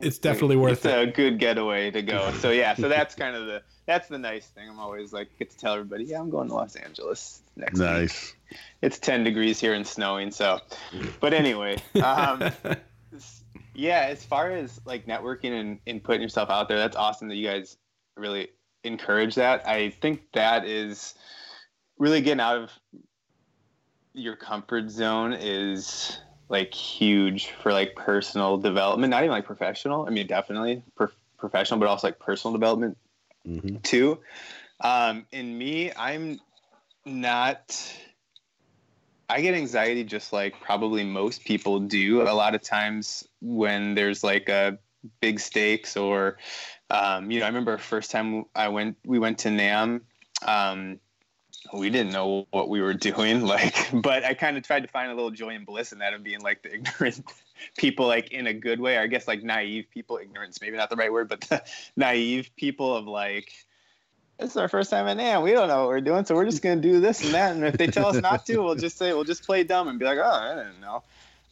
[0.00, 2.32] it's definitely worth it's it a good getaway to go.
[2.40, 4.68] So yeah, so that's kind of the that's the nice thing.
[4.68, 7.88] I'm always like get to tell everybody, yeah, I'm going to Los Angeles next week.
[7.88, 8.34] Nice.
[8.82, 10.30] It's 10 degrees here and snowing.
[10.32, 10.60] So,
[11.20, 12.50] but anyway, um,
[13.76, 17.36] Yeah, as far as like networking and, and putting yourself out there, that's awesome that
[17.36, 17.76] you guys
[18.16, 18.48] really
[18.84, 19.68] encourage that.
[19.68, 21.14] I think that is
[21.98, 22.70] really getting out of
[24.14, 30.06] your comfort zone is like huge for like personal development, not even like professional.
[30.06, 32.96] I mean, definitely per- professional, but also like personal development
[33.46, 33.76] Mm-hmm.
[33.82, 34.18] too.
[34.80, 36.40] Um, in me, I'm
[37.04, 37.94] not.
[39.28, 42.22] I get anxiety just like probably most people do.
[42.22, 44.78] A lot of times when there's like a
[45.20, 46.38] big stakes or,
[46.90, 50.02] um, you know, I remember first time I went, we went to NAMM.
[50.46, 51.00] Um,
[51.72, 55.10] we didn't know what we were doing, like, but I kind of tried to find
[55.10, 57.22] a little joy and bliss in that of being like the ignorant
[57.78, 60.18] people, like in a good way, or I guess like naive people.
[60.22, 61.62] Ignorance, maybe not the right word, but the
[61.96, 63.52] naive people of like,
[64.38, 65.42] this is our first time at NAMM.
[65.42, 67.54] We don't know what we're doing, so we're just gonna do this and that.
[67.54, 69.98] And if they tell us not to, we'll just say we'll just play dumb and
[69.98, 71.02] be like, oh, I didn't know.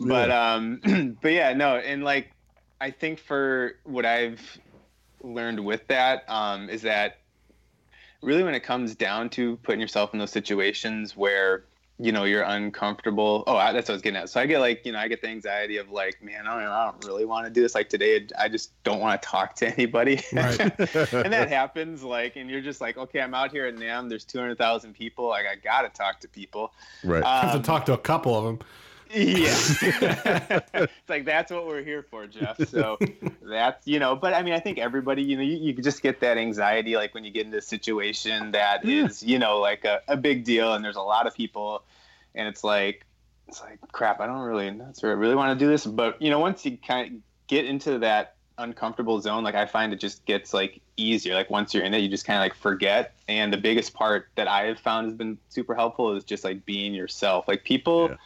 [0.00, 2.32] But um, but yeah, no, and like
[2.80, 4.40] I think for what I've
[5.22, 7.18] learned with that um, is that
[8.24, 11.64] really when it comes down to putting yourself in those situations where
[12.00, 14.58] you know you're uncomfortable oh I, that's what i was getting at so i get
[14.58, 17.24] like you know i get the anxiety of like man i don't, I don't really
[17.24, 20.58] want to do this like today i just don't want to talk to anybody Right.
[21.14, 24.24] and that happens like and you're just like okay i'm out here at NAMM there's
[24.24, 26.72] 200000 people like i gotta talk to people
[27.04, 27.22] Right.
[27.22, 28.58] I have Um, to talk to a couple of them.
[29.14, 30.60] Yeah.
[30.74, 32.56] it's like that's what we're here for, Jeff.
[32.68, 32.98] So
[33.42, 36.20] that's you know, but I mean I think everybody, you know, you, you just get
[36.20, 39.32] that anxiety like when you get into a situation that is, Yeah.
[39.32, 41.82] you know, like a, a big deal and there's a lot of people
[42.34, 43.06] and it's like
[43.48, 45.86] it's like crap, I don't really I really want to do this.
[45.86, 49.92] But you know, once you kind of get into that uncomfortable zone, like I find
[49.92, 51.34] it just gets like easier.
[51.34, 53.14] Like once you're in it, you just kind of like forget.
[53.28, 56.64] And the biggest part that I have found has been super helpful is just like
[56.64, 57.46] being yourself.
[57.48, 58.16] Like people Yeah.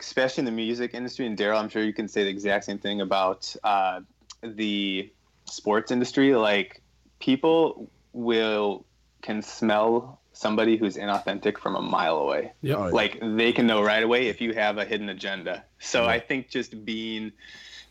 [0.00, 2.78] Especially in the music industry, and Daryl, I'm sure you can say the exact same
[2.78, 4.00] thing about uh,
[4.42, 5.10] the
[5.46, 6.34] sports industry.
[6.34, 6.82] Like
[7.20, 8.84] people will
[9.22, 12.52] can smell somebody who's inauthentic from a mile away.
[12.62, 12.78] Yep.
[12.78, 12.92] Oh, yeah.
[12.92, 15.64] Like they can know right away if you have a hidden agenda.
[15.78, 17.32] So I think just being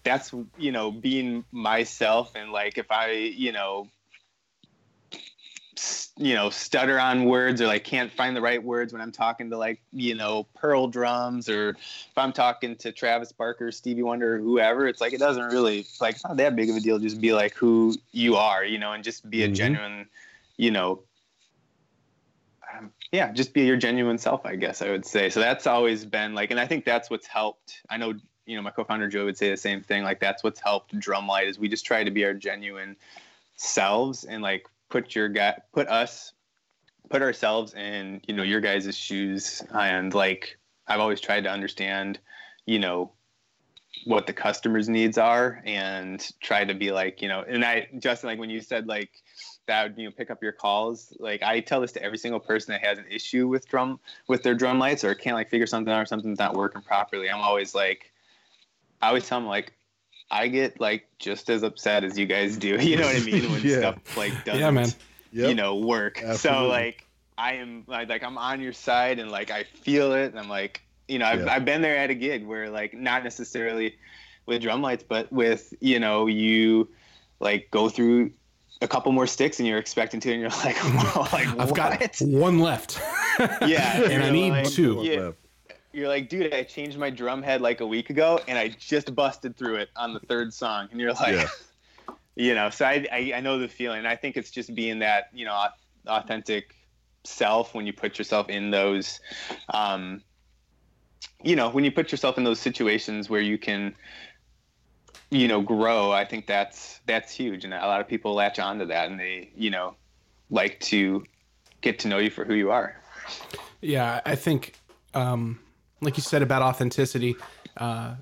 [0.04, 3.92] that's you know being myself and like if I you know s-
[6.18, 9.50] you know stutter on words or like can't find the right words when I'm talking
[9.50, 14.36] to like you know Pearl drums or if I'm talking to Travis Barker, Stevie Wonder,
[14.36, 17.00] or whoever, it's like it doesn't really like it's not that big of a deal.
[17.00, 19.56] Just be like who you are, you know, and just be a Mhm.
[19.56, 20.10] genuine,
[20.58, 21.04] you know,
[22.78, 24.46] um, yeah, just be your genuine self.
[24.46, 25.30] I guess I would say.
[25.30, 27.82] So that's always been like, and I think that's what's helped.
[27.90, 28.14] I know
[28.46, 30.04] you know my co-founder Joe would say the same thing.
[30.04, 32.98] Like that's what's helped Drumlite is we just try to be our genuine
[33.56, 36.34] selves and like put your guy put us
[37.10, 39.64] put ourselves in you know your guys' shoes.
[39.74, 42.20] And like i've always tried to understand
[42.66, 43.12] you know
[44.06, 48.30] what the customer's needs are and try to be like you know and i justin
[48.30, 49.12] like when you said like
[49.68, 52.40] that would you know pick up your calls like i tell this to every single
[52.40, 55.68] person that has an issue with drum with their drum lights or can't like figure
[55.68, 57.30] something out or something's not working properly.
[57.30, 58.12] I'm always like
[59.02, 59.74] i always tell them like
[60.32, 63.52] i get like just as upset as you guys do you know what i mean
[63.52, 63.78] when Yeah.
[63.80, 64.88] stuff like doesn't Yeah, man.
[65.34, 65.50] Yep.
[65.50, 67.06] you know work so like
[67.38, 70.50] i am like, like i'm on your side and like i feel it and i'm
[70.50, 71.54] like you know I've, Yeah.
[71.54, 73.96] I've been there at a gig where like not necessarily
[74.46, 76.88] with drum lights but with you know you
[77.40, 78.32] like go through
[78.82, 81.76] a couple more sticks and you're expecting to and you're like whoa, like I've what?
[81.76, 83.00] got one left.
[83.62, 85.02] Yeah, and I need like- two.
[85.04, 85.32] Yeah.
[85.92, 85.96] Left.
[85.96, 89.14] you're like dude i changed my drum head like a week ago and i just
[89.16, 91.48] busted through it on the third song and you're like Yeah.
[92.36, 95.30] you know so I, I i know the feeling i think it's just being that
[95.34, 95.68] you know
[96.08, 96.76] authentic
[97.24, 99.20] self when you put yourself in those
[99.74, 100.22] um
[101.44, 103.96] you know when you put yourself in those situations where you can
[105.30, 108.86] you know grow i think that's that's huge and a lot of people latch onto
[108.86, 109.96] that and they you know
[110.50, 111.24] like to
[111.82, 112.96] get to know you for who you are
[113.82, 114.74] Yeah, I think,
[115.14, 115.60] um,
[116.02, 117.36] like you said about authenticity,
[117.78, 118.16] uh,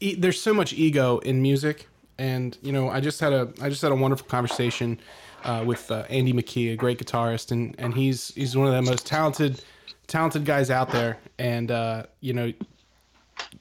[0.00, 3.68] e- there's so much ego in music, and you know, I just had a I
[3.68, 5.00] just had a wonderful conversation
[5.44, 8.90] uh, with uh, Andy McKee, a great guitarist, and and he's he's one of the
[8.90, 9.62] most talented
[10.06, 12.52] talented guys out there, and uh, you know,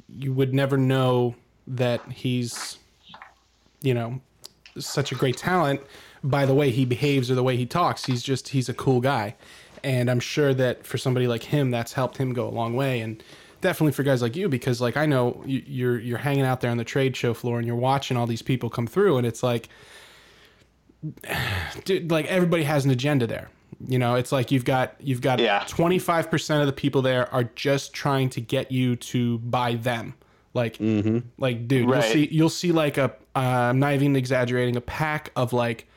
[0.10, 1.36] you would never know
[1.68, 2.80] that he's,
[3.82, 4.20] you know,
[4.78, 5.82] such a great talent
[6.24, 8.06] by the way he behaves or the way he talks.
[8.06, 9.36] He's just he's a cool guy,
[9.84, 13.02] and I'm sure that for somebody like him, that's helped him go a long way.
[13.02, 13.24] And
[13.62, 16.72] definitely for guys like you, because like I know you- you're you're hanging out there
[16.72, 19.44] on the trade show floor and you're watching all these people come through, and it's
[19.44, 19.70] like,
[21.86, 23.50] dude, like everybody has an agenda there.
[23.88, 25.64] You know, it's like you've got you've got Yeah.
[25.66, 30.16] 25% of the people there are just trying to get you to buy them.
[30.54, 31.20] Like, Mm-hmm.
[31.38, 35.32] like dude, you'll see you'll see like a uh, I'm not even exaggerating a pack
[35.36, 35.88] of like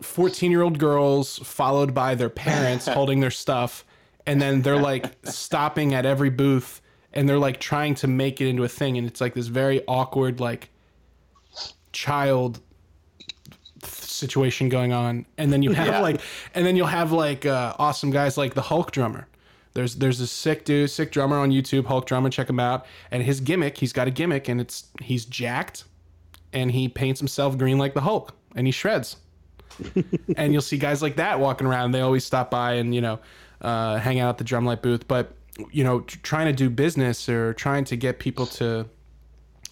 [0.00, 3.84] 14 year old girls followed by their parents holding their stuff
[4.26, 6.80] and then they're like stopping at every booth
[7.12, 9.82] and they're like trying to make it into a thing and it's like this very
[9.88, 10.70] awkward like
[11.92, 12.60] child
[13.82, 15.26] situation going on.
[15.36, 16.00] And then you have Yeah.
[16.00, 16.20] like
[16.54, 19.28] and then you'll have like uh, awesome guys like the hulk drummer.
[19.74, 22.86] There's there's a sick dude sick drummer on youtube hulk drummer check him out.
[23.10, 25.84] And his gimmick he's got a gimmick and it's he's jacked
[26.52, 29.16] and he paints himself green like the hulk and he shreds
[30.36, 33.18] and you'll see guys like that walking around they always stop by and you know
[33.60, 35.34] uh, hang out at the drumlite booth but
[35.70, 38.88] you know tr- trying to do business or trying to get people to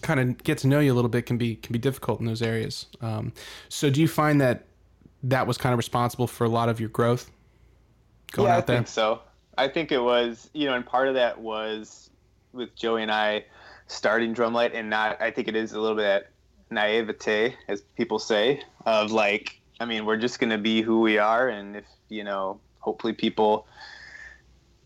[0.01, 2.25] kind of get to know you a little bit can be can be difficult in
[2.25, 2.85] those areas.
[3.01, 3.33] Um,
[3.69, 4.65] so do you find that
[5.23, 7.31] that was kind of responsible for a lot of your growth
[8.31, 8.77] going yeah, out I there?
[8.77, 9.21] think so.
[9.57, 12.11] I think it was, you know, and part of that was
[12.53, 13.45] with Joey and I
[13.87, 15.19] starting Drumlite, and not.
[15.21, 16.29] I think it is a little bit
[16.69, 21.17] naivete, as people say, of like, I mean, we're just going to be who we
[21.17, 23.67] are, and if you know, hopefully people.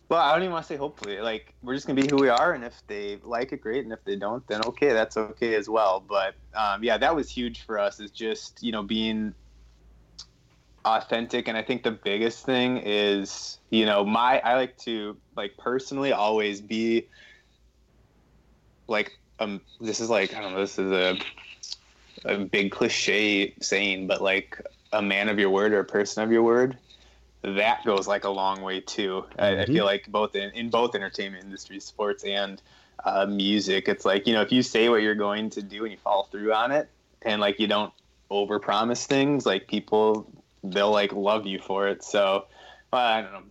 [0.10, 1.22] Well, I don't even want to say hopefully.
[1.22, 3.94] Like, we're just gonna be who we are, and if they like it, great, and
[3.94, 6.04] if they don't, then okay, that's okay as well.
[6.06, 8.02] But um, yeah, that was huge for us.
[8.02, 9.34] Is just you know being
[10.86, 15.56] authentic and i think the biggest thing is you know my i like to like
[15.58, 17.08] personally always be
[18.88, 21.18] like um this is like i don't know this is a
[22.26, 24.60] a big cliche saying but like
[24.94, 26.78] a man of your word or a person of your word
[27.44, 29.68] that goes like a long way too I, I Mhm.
[29.68, 32.62] feel like both in, in both entertainment industries sports and
[33.04, 35.92] uh, music it's like you know if you say what you're going to do and
[35.92, 36.88] you follow through on it
[37.24, 37.92] and like you don't
[38.30, 40.32] over promise things like people
[40.64, 42.46] they'll like love you for it so
[42.94, 43.42] well, i don't know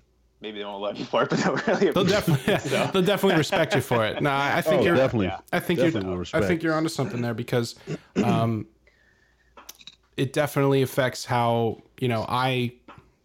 [0.40, 3.38] maybe they won't love you for it but they'll really They'll definitely, So- they'll definitely
[3.38, 4.22] respect you for it.
[4.22, 5.33] No, I I think Oh, you're definitely.
[5.53, 6.16] I think Definitely you're.
[6.16, 6.46] I respect.
[6.46, 7.74] think you're onto something there because,
[8.22, 8.66] um,
[10.16, 12.73] it definitely affects how you know I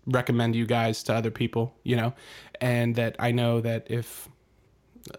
[0.08, 1.74] recommend you guys to other people.
[1.84, 2.13] You know,
[2.62, 4.30] and that I know that if,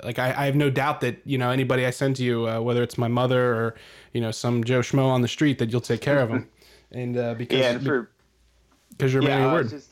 [0.05, 2.61] like, I, I have no doubt that you know anybody I send to you, uh,
[2.61, 3.75] whether it's my mother or
[4.13, 6.49] you know some Joe Schmo on the street, that you'll take care of them.
[6.93, 8.11] And uh, because yeah for
[8.91, 9.79] because you're a man of I your was word.
[9.79, 9.91] just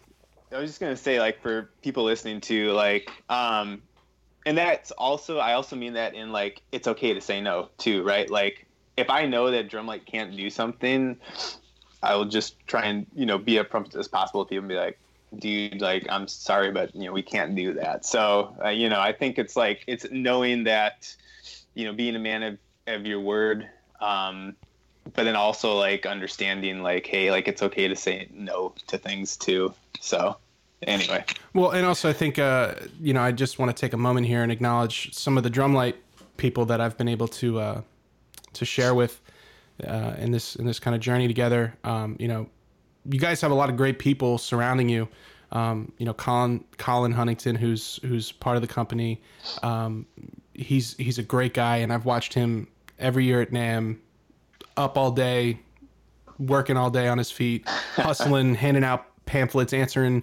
[0.53, 3.83] I was just gonna say like for people listening to like um
[4.47, 8.03] and that's also I also mean that in like it's okay to say no too,
[8.03, 8.31] right?
[8.31, 11.19] Like if I know that Drumlite can't do something,
[12.05, 14.75] I will just try and, you know, be upfront as possible with people and be
[14.75, 14.99] like,
[15.39, 18.05] dude, like I'm sorry, but you know, we can't do that.
[18.05, 21.15] So uh, you know, I think it's like it's knowing that,
[21.75, 23.69] you know, being a man of, of your word,
[24.01, 24.55] um,
[25.13, 29.37] but then also like understanding like hey like it's okay to say no to things
[29.37, 29.75] too.
[30.01, 30.37] So
[30.83, 31.25] anyway.
[31.53, 34.27] Well, and also I think uh, you know I just want to take a moment
[34.27, 35.97] here and acknowledge some of the drumlite
[36.37, 37.81] people that I've been able to uh,
[38.55, 39.21] to share with
[39.87, 41.75] uh, in this in this kind of journey together.
[41.85, 42.49] Um, you know,
[43.11, 45.09] you guys have a lot of great people surrounding you.
[45.53, 49.23] Um, you know, Colin Colin Huntington, who's who's part of the company.
[49.63, 50.07] Um,
[50.55, 53.99] he's he's a great guy, and I've watched him every year at NAMM,
[54.77, 55.61] up all day,
[56.39, 60.23] working all day on his feet, hustling, handing out pamphlets, answering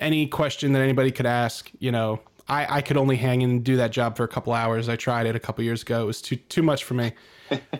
[0.00, 1.70] any question that anybody could ask.
[1.78, 4.88] You know, I, I could only hang and do that job for a couple hours.
[4.88, 6.02] I tried it a couple years ago.
[6.02, 7.12] It was too too much for me.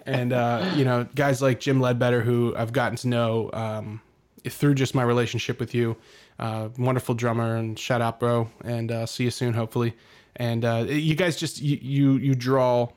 [0.06, 4.00] And uh, you know, guys like Jim Ledbetter, who I've gotten to know um,
[4.48, 5.96] through just my relationship with you.
[6.38, 8.48] Uh, wonderful drummer, and shout out, bro.
[8.64, 9.94] And uh, see you soon, hopefully.
[10.36, 12.88] And uh, you guys just you you, you draw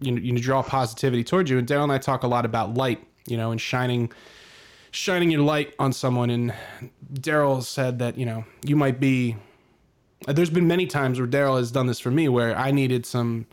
[0.00, 1.58] you you draw positivity towards you.
[1.58, 4.12] And Daryl and I talk a lot about light, you know, and shining
[4.90, 6.30] shining your light on someone.
[6.30, 6.54] And
[7.12, 9.36] Daryl said that you know you might be.
[10.26, 13.46] There's been many times where Daryl has done this for me, where I needed some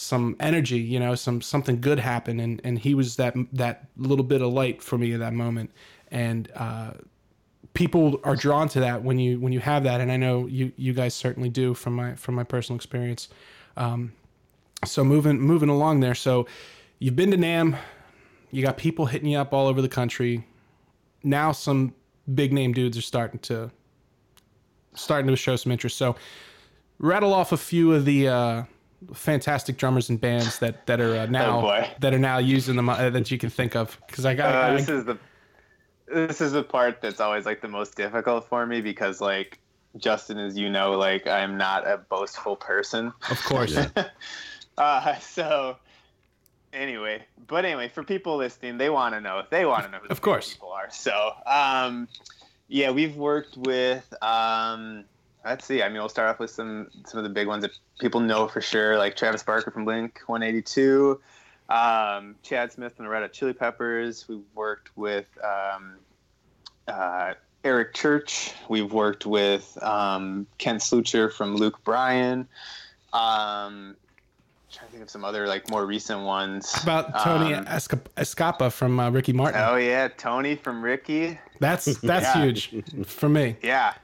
[0.00, 4.24] some energy, you know, some something good happen, and and he was that that little
[4.24, 5.70] bit of light for me at that moment,
[6.10, 6.50] and.
[6.54, 6.92] uh
[7.74, 10.72] people are drawn to that when you when you have that and i know you
[10.76, 13.28] you guys certainly do from my from my personal experience.
[13.76, 14.12] Um
[14.84, 16.14] so moving moving along there.
[16.14, 16.46] So
[16.98, 17.76] you've been to NAMM.
[18.50, 20.46] You got people hitting you up all over the country.
[21.22, 21.94] Now some
[22.34, 23.70] big name dudes are starting to
[24.94, 25.96] starting to show some interest.
[25.96, 26.16] So
[26.98, 28.62] rattle off a few of the uh
[29.14, 32.88] fantastic drummers and bands that that are uh, now Oh, that are now using them
[32.88, 33.98] uh, that you can think of.
[34.06, 35.18] Because i got uh, I, this is the
[36.06, 39.58] this is the part that's always like the most difficult for me because like
[39.96, 43.12] justin as you know like i'm not a boastful person.
[43.30, 43.74] Of course.
[43.74, 43.88] Yeah.
[44.78, 45.76] uh so
[46.72, 50.08] anyway but anyway for people listening they want to know they want to know who
[50.08, 50.52] Of the course.
[50.54, 50.88] people are.
[50.90, 52.08] So um
[52.68, 55.04] yeah we've worked with um
[55.48, 55.82] let's see.
[55.82, 58.46] I mean, we'll start off with some some of the big ones that people know
[58.48, 61.20] for sure, like Travis Barker from Blink 182,
[61.68, 64.26] um, Chad Smith from the Red Hot Chili Peppers.
[64.28, 65.94] We've worked with um,
[66.86, 67.34] uh,
[67.64, 68.52] Eric Church.
[68.68, 72.46] We've worked with um, Kent Slucher from Luke Bryan.
[73.12, 73.96] Um,
[74.70, 76.70] trying to think of some other like more recent ones.
[76.72, 79.60] How about Tony Um, Esca- Escapa from uh, Ricky Martin.
[79.64, 81.38] Oh yeah, Tony from Ricky.
[81.58, 82.42] That's that's Yeah.
[82.44, 83.56] huge for me.
[83.62, 83.94] Yeah,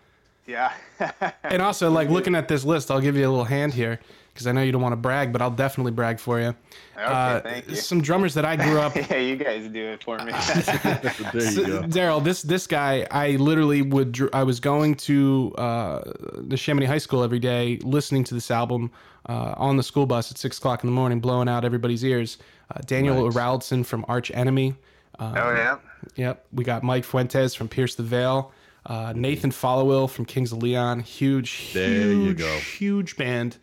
[0.46, 0.72] yeah.
[1.44, 4.00] And also, like looking at this list, I'll give you a little hand here
[4.32, 6.48] because I know you don't want to brag, but I'll definitely brag for you.
[6.96, 7.76] okay, Uh, thank you.
[7.76, 8.96] Some drummers that I grew up.
[8.96, 10.32] yeah, you guys do it for me.
[10.32, 11.82] there you go.
[11.82, 14.12] Daryl, this this guy, I literally would.
[14.12, 16.02] dr- I was going to uh,
[16.36, 18.90] the Chamonix High School every day, listening to this album
[19.28, 22.38] uh, on the school bus at six o'clock in the morning, blowing out everybody's ears.
[22.74, 23.34] Uh, Daniel Nice.
[23.36, 24.74] Erlandsson from Arch Enemy.
[25.20, 25.78] oh yeah.
[26.16, 26.46] Yep.
[26.52, 28.52] We got Mike Fuentes from Pierce the Veil.
[28.86, 31.00] Uh, Nathan Followill from Kings of Leon.
[31.00, 32.58] Huge, huge, There you go.
[32.58, 33.56] huge band.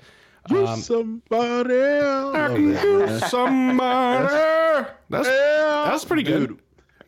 [0.49, 2.35] You Um, somebody else.
[2.35, 4.87] I Love can do somebody.
[5.09, 5.87] That's Yeah.
[5.89, 6.47] that's pretty good.
[6.49, 6.59] Dude,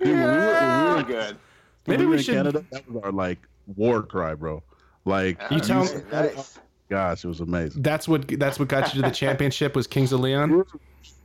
[0.04, 1.38] dude, when we were, we were, good.
[1.88, 3.40] Maybe we we were in should- Canada, that was our like
[3.76, 4.62] war cry, bro.
[5.06, 6.60] Like, You tell- Oh, nice.
[6.90, 7.82] gosh, it was amazing.
[7.82, 10.64] That's what that's what got you to the championship was Kings of Leon.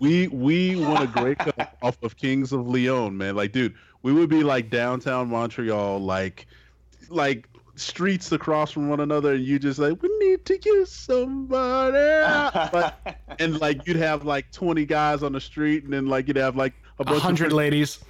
[0.01, 3.37] We we won a Grey Cup off of Kings of Leon, man.
[3.37, 6.47] Like, dude, we would be like downtown Montreal, like,
[7.11, 11.97] like streets across from one another, and you just like, we need to use somebody.
[12.73, 16.37] But, and like, you'd have like twenty guys on the street, and then like you'd
[16.37, 18.01] have like a A bunch hundred of ladies.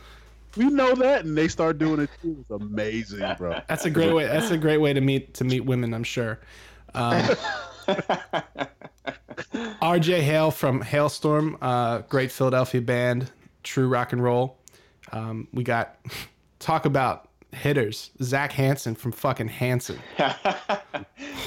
[0.57, 2.37] we know that, and they start doing it too.
[2.41, 3.61] It's amazing, bro.
[3.69, 4.27] That's a great way.
[4.27, 5.93] That's a great way to meet to meet women.
[5.95, 6.41] I'm sure.
[6.95, 7.23] Um,
[9.83, 13.31] Arejay Hale from Halestorm, uh, great Philadelphia band,
[13.63, 14.57] true rock and roll.
[15.13, 15.97] Um, we got
[16.59, 17.28] talk about
[17.59, 18.11] hitters.
[18.23, 19.99] Zac Hanson from fucking Hanson.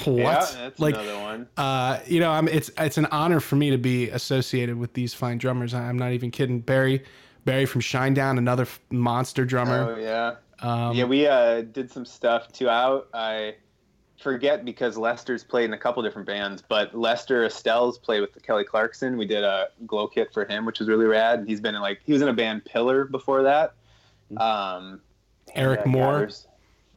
[0.05, 0.17] What?
[0.17, 1.47] Yeah, that's like, another one.
[1.57, 5.13] uh, you know, I'm, it's it's an honor for me to be associated with these
[5.13, 5.73] fine drummers.
[5.73, 6.59] I'm not even kidding.
[6.59, 7.03] Barry,
[7.45, 9.95] Barry from Shinedown, another f- monster drummer.
[9.95, 10.35] Oh yeah.
[10.61, 12.69] Um, yeah, we uh, did some stuff too.
[12.69, 13.55] Out I
[14.21, 18.63] forget because Lester's played in a couple different bands, but Lester Estelle's played with Kelly
[18.63, 19.17] Clarkson.
[19.17, 21.45] We did a glow kit for him, which was really rad.
[21.47, 23.73] He's been in like he was in a band Pillar before that.
[24.37, 25.01] Um,
[25.55, 26.17] Eric and, uh, Moore.
[26.19, 26.47] there's-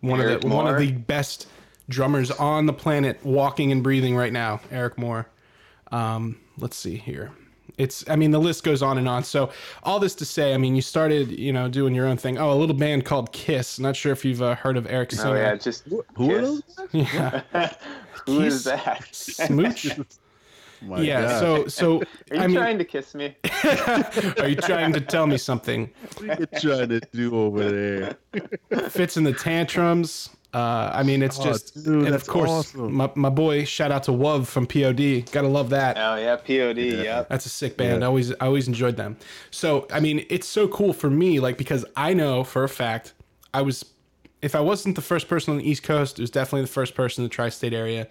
[0.01, 1.47] one Eric of the one of the best
[1.89, 4.61] drummers on the planet, walking and breathing right now.
[4.71, 5.29] Eric Moore.
[5.93, 7.31] Um, let's see here.
[7.79, 9.25] It's I mean the list goes on and on.
[9.25, 9.51] So
[9.83, 12.39] all this to say, I mean you started you know doing your own thing.
[12.39, 13.79] Oh, a little band called Kiss.
[13.81, 15.37] Not sure if you've uh, heard of Eric Oh Singer.
[15.39, 15.85] yeah, just
[16.17, 16.63] Who are those?
[16.93, 17.13] Kiss.
[17.15, 17.43] yeah.
[18.27, 18.55] Who Kiss.
[18.55, 19.09] is that?
[19.13, 19.89] Smooch.
[20.85, 21.23] My yeah.
[21.23, 21.41] God.
[21.41, 21.97] So so
[22.31, 23.37] Are you I mean, trying to kiss me?
[24.39, 25.91] are you trying to tell me something?
[26.19, 28.89] what are you trying to do over there?
[28.91, 30.31] Fits in the tantrums.
[30.53, 32.93] Uh, I mean, it's Oh, just, dude, and of course, awesome.
[32.93, 35.29] my, my boy, shout out to Wuv from POD.
[35.33, 35.97] Gotta love that.
[35.99, 36.79] Oh yeah, POD.
[36.79, 37.29] Yep.
[37.29, 38.01] That's a sick band.
[38.01, 38.07] Yeah.
[38.07, 39.17] I always I always enjoyed them.
[39.51, 43.15] So I mean, it's so cool for me, like because I know for a fact
[43.53, 43.85] I was
[44.43, 46.95] if I wasn't the first person on the East Coast, it was definitely the first
[46.95, 48.07] person in the tri-state area.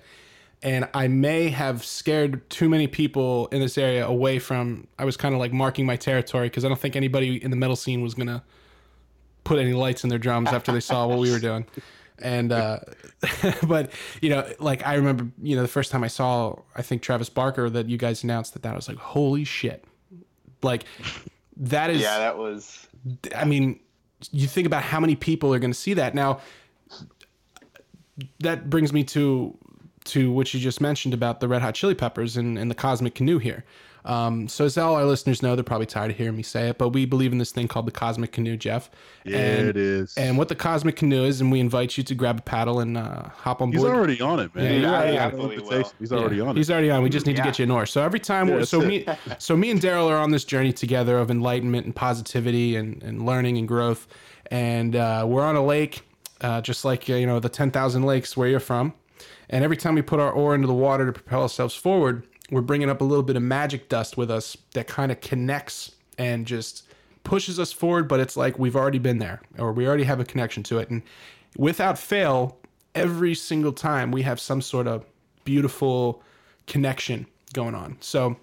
[0.63, 5.17] And I may have scared too many people in this area away from I was
[5.17, 8.01] kind of like marking my territory because I don't think anybody in the metal scene
[8.01, 8.43] was gonna
[9.43, 11.65] put any lights in their drums after they saw what we were doing.
[12.19, 12.79] And uh
[13.67, 13.91] but
[14.21, 17.29] you know, like I remember, you know, the first time I saw I think Travis
[17.29, 19.83] Barker that you guys announced that that I was like, holy shit.
[20.61, 20.85] Like
[21.57, 22.87] that is Yeah, that was.
[23.35, 23.79] I mean,
[24.31, 26.15] you think about how many people are going to see that.
[26.15, 26.39] Now,
[28.39, 29.57] that brings me to
[30.05, 33.15] to what you just mentioned about the Red Hot Chili Peppers and, and the Cosmic
[33.15, 33.63] Canoe here.
[34.05, 36.77] Um, so as all our listeners know, they're probably tired of hearing me say it,
[36.77, 38.91] but we believe in this thing called the Cosmic Canoe, Jeff.
[39.23, 40.13] Yeah, and, it is.
[40.17, 42.97] And what the Cosmic Canoe is, and we invite you to grab a paddle and
[42.97, 43.75] uh, hop on board.
[43.75, 44.65] He's already on it, man.
[44.65, 45.17] Yeah, He's you're already right.
[45.17, 45.83] got Absolutely an invitation.
[45.83, 45.99] will.
[45.99, 46.57] He's already Yeah, on it.
[46.57, 47.03] He's already on.
[47.03, 47.85] We just need to get you an oar.
[47.85, 49.05] So every time, Yeah, so that's me,
[49.39, 53.25] so me and Daryl are on this journey together of enlightenment and positivity and, and
[53.25, 54.07] learning and growth.
[54.51, 56.01] And uh, we're on a lake,
[56.41, 58.93] uh, just like uh, you know the ten thousand lakes where you're from.
[59.49, 62.61] And every time we put our oar into the water to propel ourselves forward, we're
[62.61, 66.45] bringing up a little bit of magic dust with us that kind of connects and
[66.45, 66.87] just
[67.23, 68.07] pushes us forward.
[68.07, 70.89] But it's like we've already been there, or we already have a connection to it.
[70.89, 71.01] And
[71.57, 72.57] without fail,
[72.95, 75.05] every single time we have some sort of
[75.45, 76.21] beautiful
[76.67, 77.97] connection going on.
[77.99, 78.37] So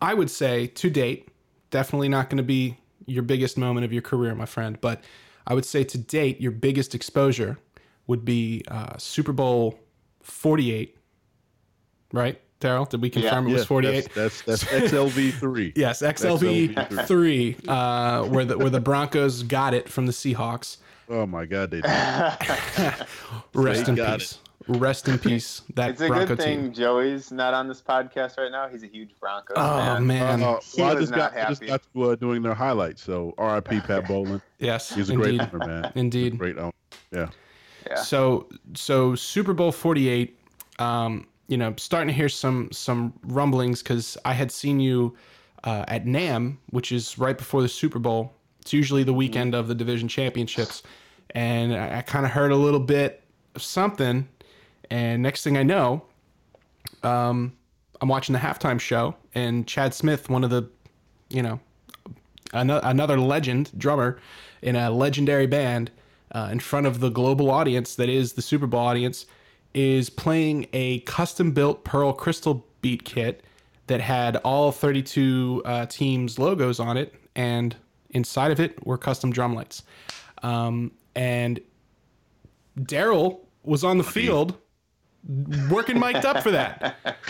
[0.00, 1.28] I would say to date,
[1.70, 5.02] definitely not going to be your biggest moment of your career, my friend, but
[5.46, 7.58] I would say to date, your biggest exposure
[8.06, 9.78] would be uh, Super Bowl
[10.22, 10.96] 48,
[12.12, 12.40] right?
[12.60, 14.08] Daryl, did we confirm it was 48?
[14.14, 15.72] That's that's, that's XLV three.
[15.76, 20.76] Yes, XLV three, uh, where the where the Broncos got it from the Seahawks.
[21.08, 21.90] Oh my God, they did.
[23.54, 24.38] Rest They in got peace.
[24.68, 25.62] rest in peace.
[25.74, 26.72] That It's a Bronco good thing team.
[26.72, 28.68] Joey's not on this podcast right now.
[28.68, 30.06] He's a huge Broncos Oh fan.
[30.06, 31.66] man, Uh, He well, I was just not got, I just happy.
[31.66, 33.02] got to uh, doing their highlights.
[33.02, 33.80] So R.I.P.
[33.80, 34.40] Pat Bowlen.
[34.58, 35.92] yes, He's a indeed, great owner, man.
[35.94, 36.38] indeed.
[36.38, 36.72] Great owner.
[37.10, 37.30] Yeah.
[37.88, 38.02] Yeah.
[38.02, 40.36] So so Super Bowl 48
[40.78, 45.16] um you know starting to hear some some rumblings cuz I had seen you
[45.64, 48.32] uh, at NAMM which is right before the Super Bowl.
[48.60, 50.82] It's usually the weekend of the division championships
[51.30, 53.22] and I, I kind of heard a little bit
[53.54, 54.28] of something
[54.90, 56.02] and next thing I know
[57.02, 57.52] um
[58.00, 60.68] I'm watching the halftime show and Chad Smith one of the
[61.28, 61.60] you know
[62.52, 64.18] another, another legend drummer
[64.62, 65.90] in a legendary band
[66.32, 69.26] uh, in front of the global audience that is the Super Bowl audience
[69.74, 73.44] is playing a custom built Pearl Crystal beat kit
[73.86, 77.76] that had all 32 uh, teams logos on it and
[78.10, 79.82] inside of it were custom drum lights.
[80.42, 81.60] Um, and
[82.78, 84.56] Daryl was on the field
[85.70, 86.96] working mic'd up for that.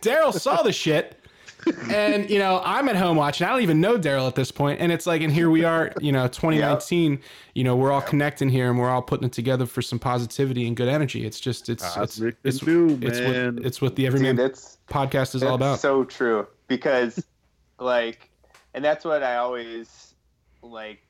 [0.00, 1.21] Daryl saw the shit
[1.90, 3.46] and you know i'm at home watching.
[3.46, 4.80] I don't even know daryl at this point.
[4.80, 7.20] And it's like and here we are you know 2019
[7.54, 10.66] you know we're all connecting here and we're all putting it together for some positivity
[10.66, 11.24] and good energy.
[11.24, 13.56] It's just it's it's Cosmic it's, do, it's man.
[13.56, 14.54] what it's what the everyman Dude,
[14.88, 15.80] podcast is all about.
[15.80, 16.46] so true.
[16.68, 17.24] Because,
[17.78, 18.30] like,
[18.74, 20.14] and that's what I always
[20.62, 21.02] like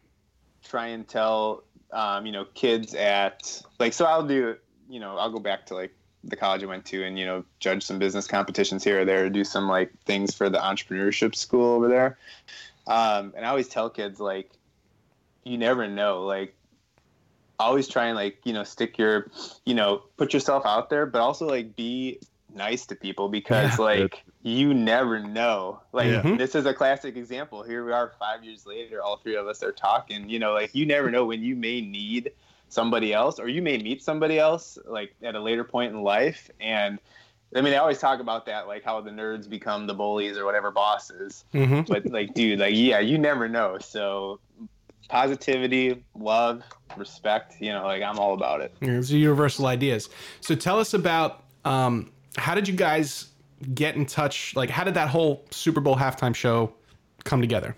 [0.64, 3.92] try and tell, um, you know, kids at like.
[3.92, 4.56] So I'll do,
[4.88, 5.94] you know, I'll go back to like
[6.24, 9.28] the college I went to and you know judge some business competitions here or there,
[9.30, 12.18] do some like things for the entrepreneurship school over there.
[12.86, 14.50] Um, and I always tell kids like,
[15.44, 16.54] you never know, like.
[17.58, 19.30] Always try and like you know stick your,
[19.64, 22.18] you know, put yourself out there, but also like be
[22.52, 23.84] nice to people because Yeah.
[23.84, 25.80] like you never know.
[25.92, 26.22] Like Yeah.
[26.22, 26.38] Mhm.
[26.38, 27.62] this is a classic example.
[27.62, 30.28] Here we are five years later, all three of us are talking.
[30.28, 32.32] You know, like you never know when you may need
[32.72, 36.50] somebody else or you may meet somebody else like at a later point in life.
[36.60, 36.98] And
[37.54, 40.44] I mean, I always talk about that, like how the nerds become the bullies or
[40.44, 41.44] whatever bosses.
[41.52, 43.78] hmm But like, dude, like yeah, you never know.
[43.78, 44.40] So
[45.08, 46.62] positivity, love,
[46.96, 47.60] respect.
[47.60, 48.74] You know, like I'm all about it.
[48.80, 50.08] It's universal ideas.
[50.40, 53.28] So tell us about um, how did you guys
[53.74, 54.56] get in touch?
[54.56, 56.72] Like, how did that whole Super Bowl halftime show
[57.24, 57.76] come together?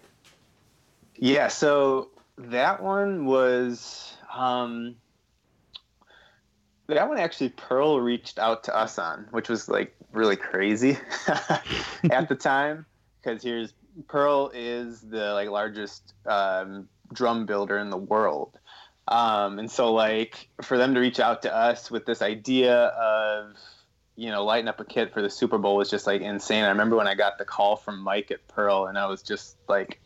[1.16, 4.96] Yeah, so that one was um
[6.86, 10.98] that one actually Pearl reached out to us on, which was like really crazy
[12.10, 12.86] at the time
[13.22, 13.72] because here's
[14.08, 18.58] Pearl is the like largest um, drum builder in the world.
[19.08, 23.56] Um, and so like for them to reach out to us with this idea of
[24.16, 26.64] you know lighting up a kit for the Super Bowl was just like insane.
[26.64, 29.56] I remember when I got the call from Mike at Pearl and I was just
[29.68, 30.00] like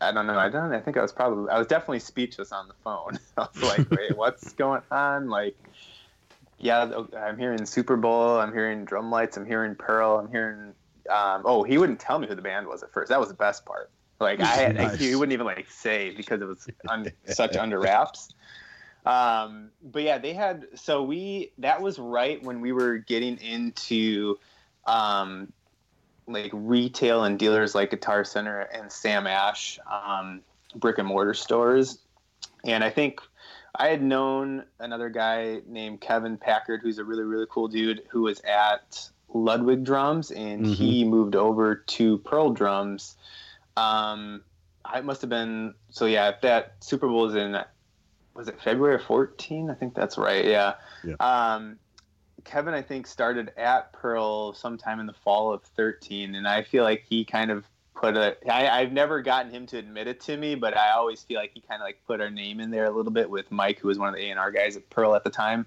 [0.00, 0.38] I don't know.
[0.38, 0.72] I don't.
[0.72, 1.50] I think I was probably.
[1.50, 3.18] I was definitely speechless on the phone.
[3.36, 5.56] I was like, "Wait, what's going on?" Like,
[6.58, 8.38] yeah, I'm hearing Super Bowl.
[8.38, 9.36] I'm hearing drum lights.
[9.36, 10.18] I'm hearing Pearl.
[10.18, 10.74] I'm hearing.
[11.10, 13.10] Um, oh, he wouldn't tell me who the band was at first.
[13.10, 13.90] That was the best part.
[14.20, 14.74] Like, I had.
[14.76, 14.98] Nice.
[14.98, 18.34] He wouldn't even like say because it was un, such under wraps.
[19.06, 20.66] Um, but yeah, they had.
[20.74, 21.52] So we.
[21.58, 24.38] That was right when we were getting into.
[24.86, 25.52] Um,
[26.26, 30.40] like retail and dealers like Guitar Center and Sam Ash, um,
[30.74, 31.98] brick and mortar stores.
[32.64, 33.20] And I think
[33.74, 38.22] I had known another guy named Kevin Packard, who's a really, really cool dude who
[38.22, 40.74] was at Ludwig Drums and Mhm.
[40.74, 43.16] he moved over to Pearl Drums.
[43.76, 44.42] Um,
[44.84, 47.58] I must have been, so yeah, if that Super Bowl was in,
[48.34, 49.70] was it February 14?
[49.70, 50.44] I think that's right.
[50.44, 50.74] Yeah.
[51.02, 51.14] Yeah.
[51.20, 51.78] Um,
[52.44, 56.84] Kevin, I think, started at Pearl sometime in the fall of 13, and I feel
[56.84, 57.64] like he kind of
[57.94, 58.36] put a.
[58.50, 61.52] I, I've never gotten him to admit it to me, but I always feel like
[61.54, 63.88] he kind of like put our name in there a little bit with Mike, who
[63.88, 65.66] was one of the A and R guys at Pearl at the time,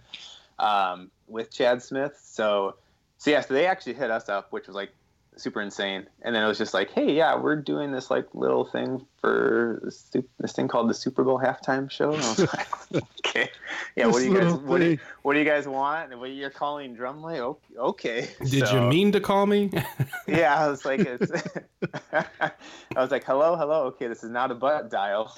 [0.59, 2.19] um, with Chad Smith.
[2.23, 2.75] So,
[3.17, 4.91] so yeah, so they actually hit us up, which was like
[5.37, 6.07] super insane.
[6.23, 9.79] And then it was just like, hey, yeah, we're doing this like little thing for
[9.83, 10.09] this,
[10.39, 12.11] this thing called the Super Bowl halftime show.
[12.13, 12.67] And I was like,
[13.25, 13.49] okay,
[13.95, 14.43] yeah, what do you guys?
[14.53, 16.11] little What do you, what do you guys want?
[16.11, 17.39] And what you're calling Drumlite?
[17.39, 18.27] O- Okay.
[18.43, 19.69] Did So- you mean to call me?
[20.27, 21.31] Yeah, I was like, it's,
[22.11, 22.51] I
[22.95, 23.83] was like, hello, hello.
[23.85, 25.37] Okay, this is not a butt dial.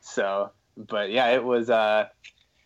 [0.00, 1.70] so, but yeah, it was.
[1.70, 2.08] uh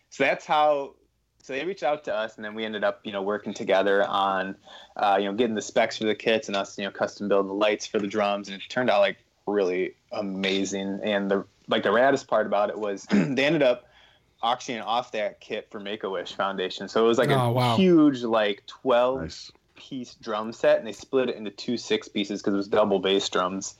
[0.09, 0.95] So that's how.
[1.43, 4.05] So they reached out to us, and then we ended up, you know, working together
[4.07, 4.55] on,
[4.95, 7.49] uh, you know, getting the specs for the kits and us, you know, custom building
[7.49, 11.01] the lights for the drums, and it turned out like really amazing.
[11.03, 13.83] And the like the raddest part about it was they ended up
[14.41, 16.87] auctioning off that kit for Make a Wish Foundation.
[16.87, 17.75] So it was like a Oh, wow.
[17.75, 19.51] huge, like twelve Nice.
[19.75, 22.99] piece drum set and they split it into two six pieces because it was double
[22.99, 23.75] bass drums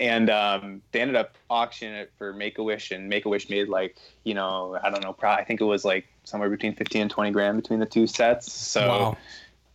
[0.00, 3.50] and um, they ended up auctioning it for make a wish and make a wish
[3.50, 6.74] made like you know i don't know probably i think it was like somewhere between
[6.74, 8.52] 15 and 20 grand between the two sets.
[8.52, 9.16] So Wow.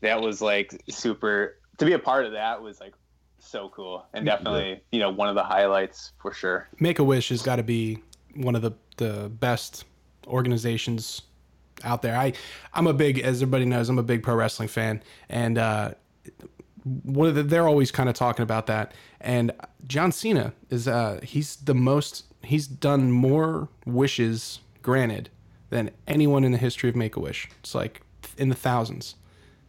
[0.01, 2.93] that was like super to be a part of that was like
[3.39, 6.67] so cool and definitely you know one of the highlights for sure.
[6.79, 7.99] Make a Wish has got to be
[8.35, 9.85] one of the the best
[10.25, 11.21] organizations
[11.83, 12.17] out there.
[12.17, 12.33] I
[12.73, 15.91] I'm a big, as everybody knows, I'm a big pro wrestling fan, and uh,
[17.03, 18.93] one of the, they're always kind of talking about that.
[19.21, 19.51] And
[19.85, 25.29] John Cena is uh, he's the most he's done more wishes granted
[25.69, 27.49] than anyone in the history of Make a Wish.
[27.59, 28.01] It's like
[28.37, 29.15] in the thousands.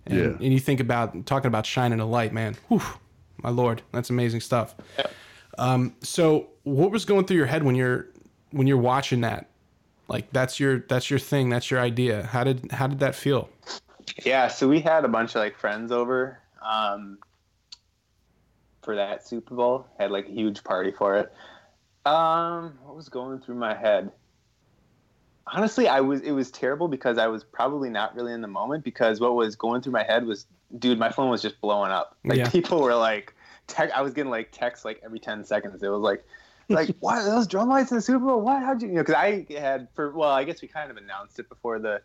[0.07, 0.25] And, Yeah.
[0.25, 2.57] and you think about talking about shining a light, man.
[2.69, 2.83] Whew,
[3.43, 4.75] my lord, that's amazing stuff.
[5.59, 8.07] Um, so what was going through your head when you're
[8.53, 9.49] when you're watching that?
[10.07, 12.23] Like that's your that's your thing, that's your idea.
[12.25, 13.49] How did how did that feel?
[14.25, 17.19] Yeah, so we had a bunch of like friends over um,
[18.83, 19.87] for that Super Bowl.
[19.99, 21.33] Had like a huge party for it.
[22.07, 24.11] Um, what was going through my head?
[25.53, 28.85] Honestly, I was it was terrible because I was probably not really in the moment
[28.85, 30.47] because what was going through my head was,
[30.79, 32.17] dude, my phone was just blowing up.
[32.25, 32.51] Like Yeah.
[32.51, 33.35] people were like,
[33.67, 35.83] tech, I was getting like texts like every ten seconds.
[35.83, 36.25] It was like.
[36.71, 38.43] Like what those drum lights in the Super Bowl?
[38.43, 38.63] What?
[38.63, 38.89] How'd you?
[38.89, 41.79] You know, because I had for well, I guess we kind of announced it before
[41.79, 42.03] the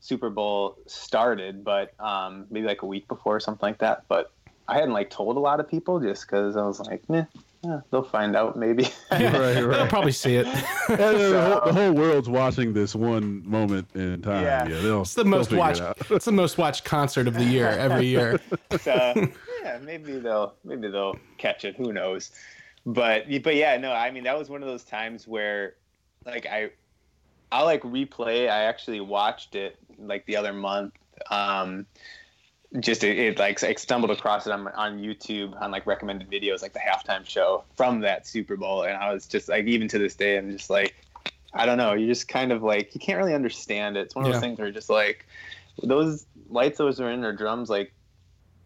[0.00, 4.04] Super Bowl started, but um, maybe like a week before or something like that.
[4.06, 4.30] But
[4.68, 7.24] I hadn't like told a lot of people just because I was like, meh,
[7.64, 8.84] yeah, they'll find out maybe.
[9.10, 10.46] right, They'll probably see it.
[10.88, 14.44] And the, whole, the whole world's watching this one moment in time.
[14.44, 14.68] Yeah.
[14.68, 15.80] Yeah, they'll, It's the most watched.
[15.80, 15.96] it.
[16.10, 18.38] It's the most watched concert of the year every year.
[18.80, 19.14] so
[19.62, 21.74] yeah, maybe they'll maybe they'll catch it.
[21.76, 22.32] Who knows?
[22.84, 25.76] But but yeah, no, I mean that was one of those times where
[26.26, 26.70] like I
[27.50, 28.48] I'll like replay.
[28.50, 30.94] I actually watched it like the other month.
[31.30, 31.86] Um,
[32.80, 36.62] just it, it like I stumbled across it on on YouTube on like recommended videos,
[36.62, 39.98] like the halftime show from that Super Bowl, and I was just like, even to
[39.98, 40.94] this day, I'm just like,
[41.52, 41.92] I don't know.
[41.94, 44.00] You just kind of like you can't really understand it.
[44.00, 44.40] It's one of those Yeah.
[44.40, 45.26] things where you're just like
[45.82, 47.92] those lights those are in their drums, like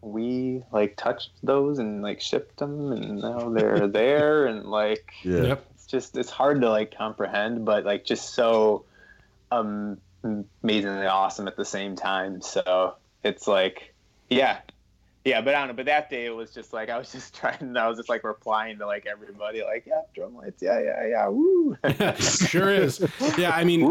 [0.00, 5.42] we like touched those and like shipped them, and now they're there, and like Yeah.
[5.42, 5.66] Yep.
[5.74, 8.84] it's just it's hard to like comprehend but like just so
[9.50, 9.98] um
[10.62, 13.94] amazingly awesome at the same time so it's like
[14.30, 14.58] yeah
[15.24, 17.34] yeah but i don't know but that day it was just like i was just
[17.38, 21.06] trying i was just like replying to like everybody like yeah drum lights yeah yeah
[21.06, 21.76] yeah woo
[22.18, 23.04] sure is.
[23.36, 23.84] Yeah, I mean.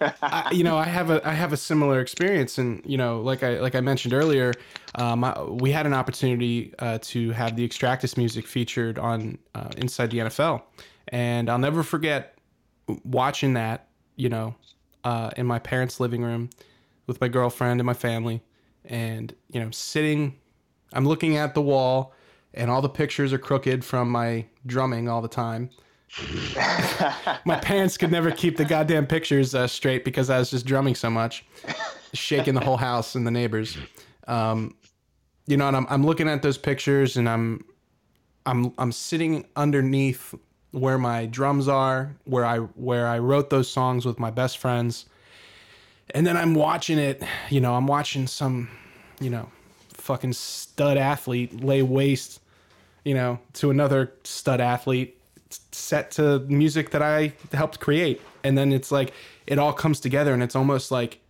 [0.00, 3.42] I, you know, I have a I have a similar experience, and you know, like
[3.42, 4.52] I like I mentioned earlier,
[4.96, 9.70] um, I, we had an opportunity uh, to have the Extractus music featured on uh,
[9.76, 10.62] Inside the NFL,
[11.08, 12.38] and I'll never forget
[13.04, 13.88] watching that.
[14.16, 14.54] You know,
[15.02, 16.50] uh, in my parents' living room
[17.06, 18.42] with my girlfriend and my family,
[18.84, 20.38] and you know, sitting,
[20.92, 22.12] I'm looking at the wall,
[22.52, 25.70] and all the pictures are crooked from my drumming all the time
[27.44, 30.94] my parents could never keep the goddamn pictures uh, straight because I was just drumming
[30.94, 31.44] so much,
[32.12, 33.76] shaking the whole house and the neighbors.
[34.28, 34.74] Um,
[35.46, 37.64] you know, and I'm, I'm looking at those pictures and I'm
[38.46, 40.34] I'm I'm sitting underneath
[40.70, 45.06] where my drums are, where I where I wrote those songs with my best friends,
[46.10, 47.22] and then I'm watching it.
[47.50, 48.68] You know, I'm watching some,
[49.20, 49.48] you know,
[49.92, 52.40] fucking stud athlete lay waste,
[53.04, 55.18] you know, to another stud athlete
[55.72, 58.20] set to music that I helped create.
[58.42, 59.12] And then it's like
[59.46, 61.20] it all comes together and it's almost like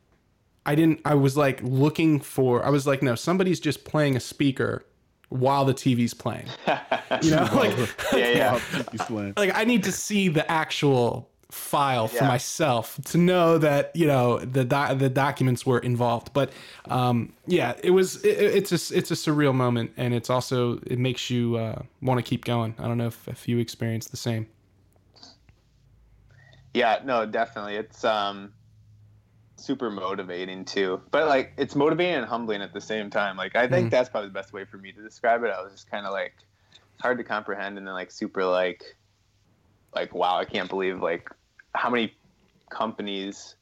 [0.66, 4.20] I didn't I was like looking for I was like no somebody's just playing a
[4.20, 4.84] speaker
[5.28, 6.46] while the TV's playing.
[7.22, 7.76] You know like
[8.12, 9.34] yeah yeah Wow, Pinky Slam.
[9.36, 14.38] like I need to see the actual file for myself to know that you know
[14.38, 16.52] the doc- the documents were involved but
[16.88, 20.98] um yeah it was it, it's a it's a surreal moment and it's also it
[20.98, 24.16] makes you uh, want to keep going i don't know if, if you experience the
[24.16, 24.46] same
[26.74, 27.76] Yeah, no, definitely.
[27.76, 28.54] It's um
[29.56, 31.00] super motivating too.
[31.10, 33.36] But like it's motivating and humbling at the same time.
[33.36, 33.90] Like I think Mhm.
[33.90, 35.50] that's probably the best way for me to describe it.
[35.50, 36.34] I was just kind of like
[37.00, 38.84] hard to comprehend and then like super like
[39.94, 41.28] like wow, I can't believe like
[41.74, 42.12] how many
[42.70, 43.56] companies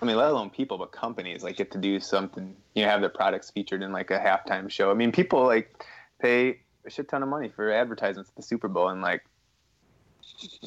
[0.00, 3.00] I mean, let alone people, but companies like get to do something, you know, have
[3.00, 4.90] their products featured in like a halftime show.
[4.90, 5.84] I mean, people like
[6.20, 9.22] pay a shit ton of money for advertisements at the Super Bowl and like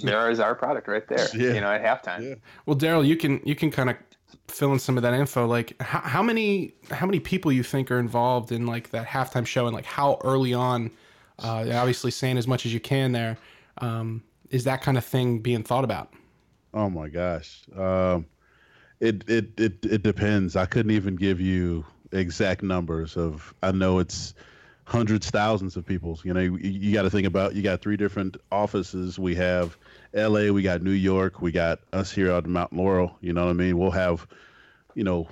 [0.04, 1.54] there is our product right there, Yeah.
[1.54, 2.30] you know, at halftime.
[2.30, 2.36] Yeah.
[2.66, 3.98] well daryl you can you can kind of
[4.48, 7.92] fill in some of that info like how, how many how many people you think
[7.92, 10.92] are involved in like that halftime show and like how early on
[11.44, 13.38] uh obviously saying as much as you can there
[13.80, 16.14] um is that kind of thing being thought about
[16.76, 17.64] Oh my gosh.
[17.76, 18.28] Um,
[19.00, 20.56] it, it it it depends.
[20.56, 23.54] I couldn't even give you exact numbers of.
[23.64, 24.36] I know it's
[24.86, 26.20] hundreds, thousands of people.
[26.24, 29.20] You know, you, you got to think about you got three different offices.
[29.20, 29.78] We have
[30.14, 33.18] L.A., we got New York, we got us here out in Mount Laurel.
[33.22, 33.78] You know what I mean?
[33.80, 34.28] We'll have,
[34.96, 35.28] you know,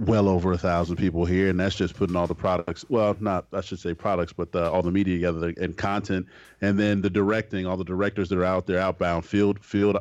[0.00, 2.84] well over a thousand people here, and that's just putting all the products.
[2.88, 6.26] Well, not I should say products, but the, all the media together and content,
[6.60, 9.96] and then the directing, all the directors that are out there, outbound field field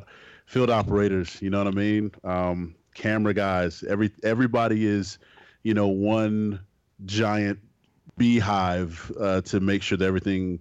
[0.45, 1.41] field operators.
[1.41, 2.11] You know what I mean?
[2.23, 3.83] Um, camera guys.
[3.83, 5.17] Every everybody is,
[5.63, 6.59] you know, one
[7.05, 7.59] giant
[8.17, 10.59] beehive uh, to make sure that everything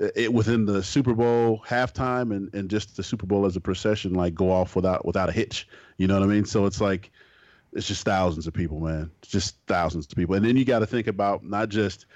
[0.00, 3.60] uh, it, within the Super Bowl halftime and, and just the Super Bowl as a
[3.60, 5.68] procession like go off without without a hitch.
[5.96, 6.44] You know what I mean?
[6.44, 7.10] So it's like
[7.74, 9.10] it's just thousands of people, man.
[9.22, 10.34] It's just thousands of people.
[10.36, 12.06] And then you got to think about not just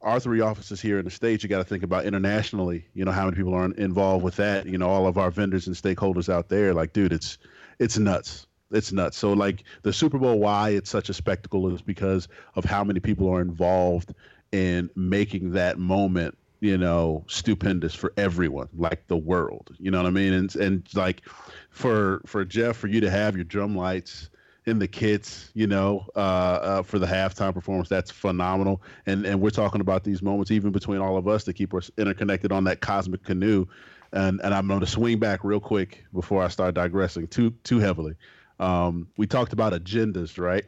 [0.00, 1.42] our three offices here in the states.
[1.42, 2.86] You got to think about internationally.
[2.94, 4.66] You know how many people are involved with that.
[4.66, 6.74] You know all of our vendors and stakeholders out there.
[6.74, 7.38] Like, dude, it's
[7.78, 8.46] it's nuts.
[8.70, 9.18] It's nuts.
[9.18, 13.00] So like the Super Bowl, why it's such a spectacle is because of how many
[13.00, 14.14] people are involved
[14.50, 19.74] in making that moment you know, stupendous for everyone, like the world.
[19.80, 20.32] You know what I mean?
[20.32, 21.22] And and like
[21.70, 24.30] for for Jeff, for you to have your drum lights
[24.64, 27.88] in the kits, you know, uh, uh, for the halftime performance.
[27.88, 28.82] That's phenomenal.
[29.06, 31.90] And and we're talking about these moments even between all of us to keep us
[31.98, 33.66] interconnected on that cosmic canoe.
[34.12, 37.78] And and I'm going to swing back real quick before I start digressing too too
[37.78, 38.14] heavily.
[38.60, 40.64] Um, we talked about agendas, right?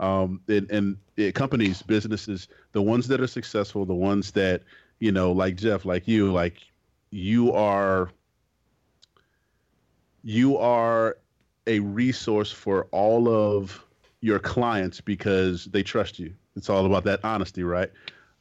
[0.00, 4.62] Um, and, and it, companies, businesses, the ones that are successful, the ones that
[4.98, 6.56] you know, like Jeff, like you, like
[7.10, 8.10] you are
[10.24, 11.18] you are
[11.68, 13.84] a resource for all of
[14.20, 16.34] your clients because they trust you.
[16.56, 17.90] It's all about that honesty, right?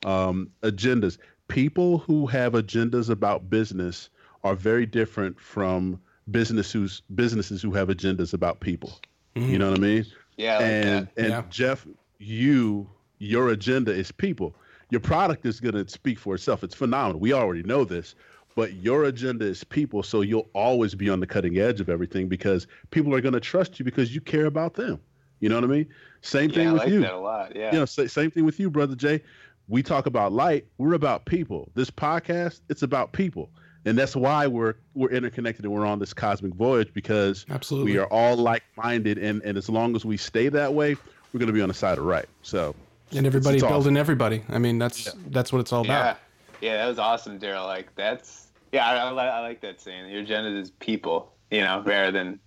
[0.06, 1.18] Um, agendas.
[1.48, 4.10] People who have agendas about business
[4.44, 6.00] are very different from
[6.32, 9.00] business who's businesses who have agendas about people.
[9.36, 9.52] Mm-hmm.
[9.52, 10.06] You know what I mean?
[10.36, 10.60] Yeah.
[10.60, 11.14] And that.
[11.18, 11.44] and Yeah.
[11.50, 14.56] Jeff, you your agenda is people.
[14.90, 16.64] Your product is going to speak for itself.
[16.64, 17.20] It's phenomenal.
[17.20, 18.16] We already know this,
[18.58, 20.02] but your agenda is people.
[20.02, 23.40] So you'll always be on the cutting edge of everything because people are going to
[23.40, 25.00] trust you because you care about them.
[25.40, 25.88] You know what I mean?
[26.22, 27.02] Same Yeah, thing I with like you.
[27.02, 27.56] that a lot.
[27.56, 27.72] Yeah.
[27.72, 29.22] You know, same thing with you, brother Jay.
[29.68, 30.66] We talk about light.
[30.80, 31.70] We're about people.
[31.76, 33.52] This podcast, it's about people,
[33.86, 37.92] and that's why we're we're interconnected and we're on this cosmic voyage because Absolutely.
[37.92, 40.96] we are all like-minded, and and as long as we stay that way,
[41.32, 42.26] we're going to be on the side of right.
[42.42, 42.74] So,
[43.12, 43.74] and everybody it's awesome.
[43.74, 44.42] building everybody.
[44.50, 46.02] I mean, that's that's what it's all about yeah.
[46.02, 46.20] about.
[46.62, 47.66] Yeah, that was awesome, Daryl.
[47.66, 50.10] Like that's yeah, I, I, I like that saying.
[50.10, 52.40] Your agenda is people, you know, rather than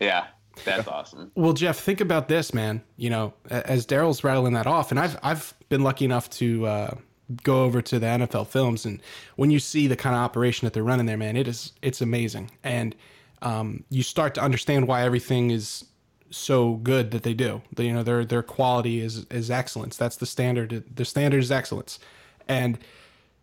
[0.00, 0.26] yeah,
[0.64, 1.30] that's awesome.
[1.34, 2.82] Well, Jeff, think about this, man.
[2.96, 6.94] You know, as Daryl's rattling that off, and I've I've been lucky enough to uh,
[7.42, 9.00] go over to the NFL films, and
[9.36, 12.00] when you see the kind of operation that they're running there, man, it is it's
[12.00, 12.94] amazing, and
[13.42, 15.84] um, you start to understand why everything is
[16.30, 17.62] so good that they do.
[17.74, 19.96] The, you know, their their quality is is excellence.
[19.96, 20.84] That's the standard.
[20.94, 21.98] The standard is excellence,
[22.48, 22.78] and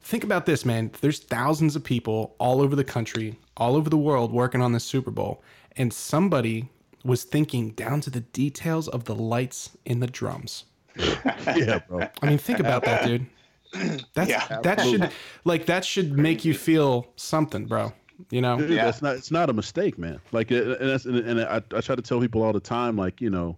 [0.01, 0.91] think about this, man.
[1.01, 4.83] There's thousands of people all over the country, all over the world working on this
[4.83, 5.43] Super Bowl,
[5.77, 6.69] and somebody
[7.03, 10.65] was thinking down to the details of the lights in the drums.
[10.97, 12.07] yeah, bro.
[12.21, 13.25] I mean, think about that, dude.
[14.13, 14.59] That's Yeah.
[14.63, 15.11] that should
[15.45, 17.93] like that should make you feel something, bro.
[18.31, 18.57] You know?
[18.57, 18.85] Dude, Yeah.
[18.85, 20.19] that's not it's not a mistake, man.
[20.31, 23.21] Like, and that's and, and I, I try to tell people all the time, like
[23.21, 23.55] you know,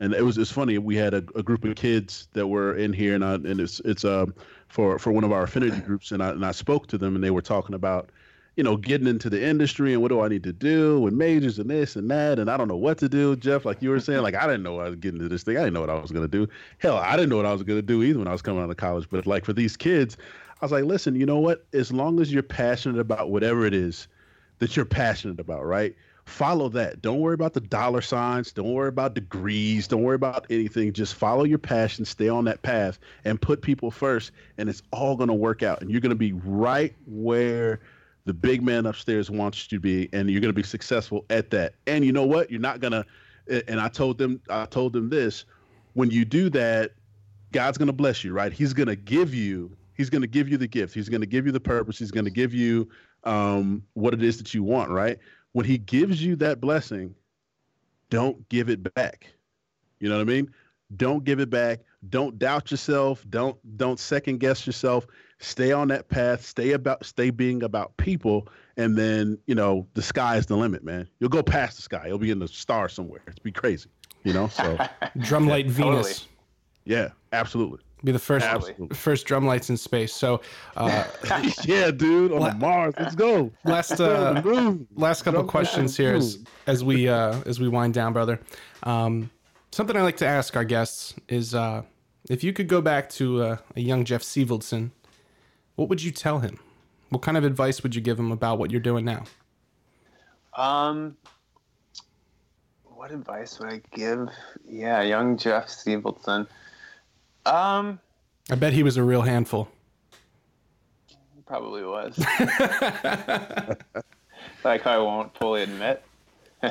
[0.00, 0.78] and it was it's funny.
[0.78, 3.80] We had a, a group of kids that were in here, and I, and it's
[3.80, 4.32] it's um
[4.68, 7.24] for for one of our affinity groups, and I and I spoke to them, and
[7.24, 8.10] they were talking about,
[8.56, 11.58] you know, getting into the industry and what do I need to do and majors
[11.58, 13.64] and this and that, and I don't know what to do, Jeff.
[13.64, 15.56] Like you were saying, like I didn't know I was getting into this thing.
[15.56, 16.46] I didn't know what I was gonna do.
[16.78, 18.70] Hell, I didn't know what I was gonna do either when I was coming out
[18.70, 19.08] of college.
[19.10, 20.16] But like for these kids,
[20.60, 21.66] I was like, listen, you know what?
[21.72, 24.08] As long as you're passionate about whatever it is
[24.58, 25.94] that you're passionate about, right?
[26.28, 27.00] Follow that.
[27.00, 28.52] Don't worry about the dollar signs.
[28.52, 29.88] Don't worry about degrees.
[29.88, 30.92] Don't worry about anything.
[30.92, 35.16] Just follow your passion, stay on that path, and put people first, and it's all
[35.16, 35.80] going to work out.
[35.80, 37.80] And you're going to be right where
[38.26, 41.50] the big man upstairs wants you to be, and you're going to be successful at
[41.50, 41.74] that.
[41.86, 42.50] And you know what?
[42.50, 43.06] You're not going to,
[43.68, 45.46] and I told them, I told them this
[45.94, 46.92] when you do that,
[47.52, 48.52] God's going to bless you, right?
[48.52, 50.94] He's going to give you, he's going to give you the gift.
[50.94, 51.98] He's going to give you the purpose.
[51.98, 52.88] He's going to give you
[53.24, 55.18] um, what it is that you want, right?
[55.58, 57.16] When he gives you that blessing,
[58.10, 59.26] don't give it back.
[59.98, 60.54] You know what I mean?
[60.96, 61.80] Don't give it back.
[62.08, 63.24] Don't doubt yourself.
[63.28, 65.08] Don't don't second guess yourself.
[65.40, 66.46] Stay on that path.
[66.46, 68.46] Stay about stay being about people,
[68.76, 71.08] and then you know the sky is the limit, man.
[71.18, 72.04] You'll go past the sky.
[72.06, 73.22] You'll be in the star somewhere.
[73.26, 73.90] It'd be crazy,
[74.22, 74.46] you know.
[74.46, 74.76] So
[75.18, 76.06] Drumlite Venus.
[76.06, 76.14] Totally.
[76.84, 77.80] yeah, absolutely.
[78.04, 78.96] Be the first Absolutely.
[78.96, 80.12] first drum lights in space.
[80.12, 80.40] So
[80.76, 81.04] uh,
[81.64, 82.94] yeah, dude, on the Mars.
[82.98, 83.50] Let's go.
[83.64, 84.86] last uh, to the moon.
[84.94, 86.38] last couple Drum questions here as,
[86.68, 88.40] as we uh, as we wind down, brother.
[88.84, 89.30] Um,
[89.72, 91.82] something I like to ask our guests is, uh,
[92.30, 94.92] if you could go back to uh, a young Jeff Sevaldson,
[95.74, 96.60] what would you tell him?
[97.10, 99.24] What kind of advice would you give him about what you're doing now?
[100.56, 101.16] Um,
[102.84, 104.28] what advice would I give?
[104.68, 106.46] Yeah, young Jeff Sevaldson.
[107.48, 107.98] Um,
[108.50, 109.68] I bet he was a real handful.
[111.46, 112.18] Probably was.
[114.64, 116.02] like I won't fully admit.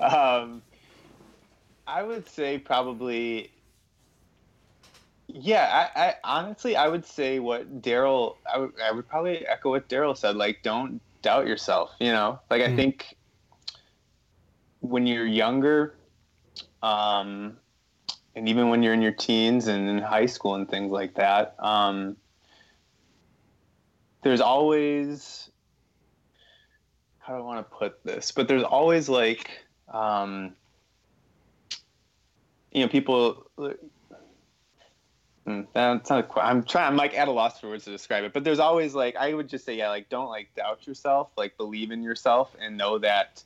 [0.00, 0.62] um,
[1.86, 3.50] I would say probably.
[5.28, 9.70] Yeah, I, I honestly I would say what Daryl I would I would probably echo
[9.70, 10.36] what Daryl said.
[10.36, 11.90] Like, don't doubt yourself.
[11.98, 12.76] You know, like I Mm.
[12.76, 13.16] think
[14.80, 15.96] when you're younger,
[16.82, 17.56] um,
[18.36, 21.54] and even when you're in your teens and in high school and things like that,
[21.58, 22.16] um,
[24.22, 25.50] there's always
[27.24, 28.32] how do I want to put this?
[28.32, 29.50] But there's always like,
[29.88, 30.54] um,
[32.70, 33.46] you know, people.
[35.46, 36.28] Hmm, That's not.
[36.28, 36.88] Quite, I'm trying.
[36.88, 38.34] I'm like at a loss for words to describe it.
[38.34, 41.30] But there's always like I would just say yeah, like don't like doubt yourself.
[41.36, 43.42] Like believe in yourself and know that,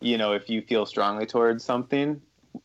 [0.00, 2.20] you know, if you feel strongly towards something,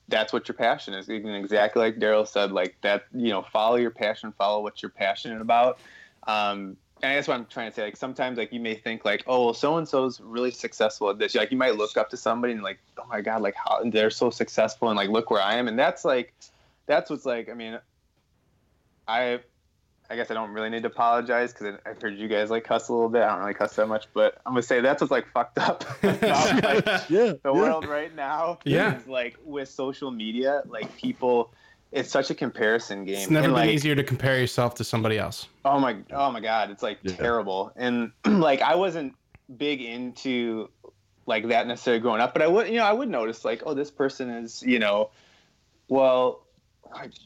[0.08, 1.10] that's what your passion is.
[1.10, 3.06] Exactly like Daryl said, like that.
[3.14, 4.34] You know, follow your passion.
[4.38, 5.80] Follow what you're passionate about.
[6.28, 7.84] Um, and that's what I'm trying to say.
[7.84, 11.18] Like sometimes, like you may think, like, oh, well, so and so's really successful at
[11.18, 11.34] this.
[11.34, 14.12] Like you might look up to somebody and like, oh my god, like how they're
[14.12, 15.68] so successful, and like look where I am.
[15.68, 16.34] And that's like,
[16.86, 17.50] that's what's like.
[17.50, 17.80] I mean,
[19.08, 19.39] I,
[20.12, 22.89] I guess I don't really need to apologize because I've heard you guys like cuss
[22.89, 23.22] a little bit.
[23.24, 25.86] I don't really cuss that much, but I'm gonna say that's what's like fucked up
[26.03, 27.07] like, Yeah.
[27.09, 27.51] the yeah.
[27.51, 28.59] world right now.
[28.66, 28.97] Yeah.
[28.97, 31.53] is like with social media, like people.
[31.93, 33.16] It's such a comparison game.
[33.16, 35.47] It's never and, been like, easier to compare yourself to somebody else.
[35.66, 37.16] Oh my, oh my God, it's like Yeah.
[37.16, 37.72] terrible.
[37.76, 39.14] And like I wasn't
[39.57, 40.70] big into
[41.26, 43.74] like that necessarily growing up, but I would, you know, I would notice like, oh,
[43.74, 45.09] this person is, you know,
[45.88, 46.41] well, like,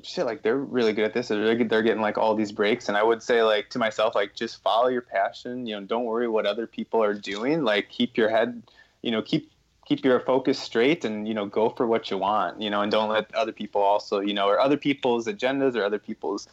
[0.04, 1.28] shit, like they're really good at this.
[1.28, 4.36] They're, they're getting like all these breaks, and I would say like to myself, like
[4.36, 5.66] just follow your passion.
[5.66, 7.64] You know, don't worry what other people are doing.
[7.64, 8.64] Like keep your head,
[9.02, 9.52] you know, keep
[9.86, 12.92] keep your focus straight and you know go for what you want you know and
[12.92, 16.48] don't let other people also you know or other people's agendas or other people's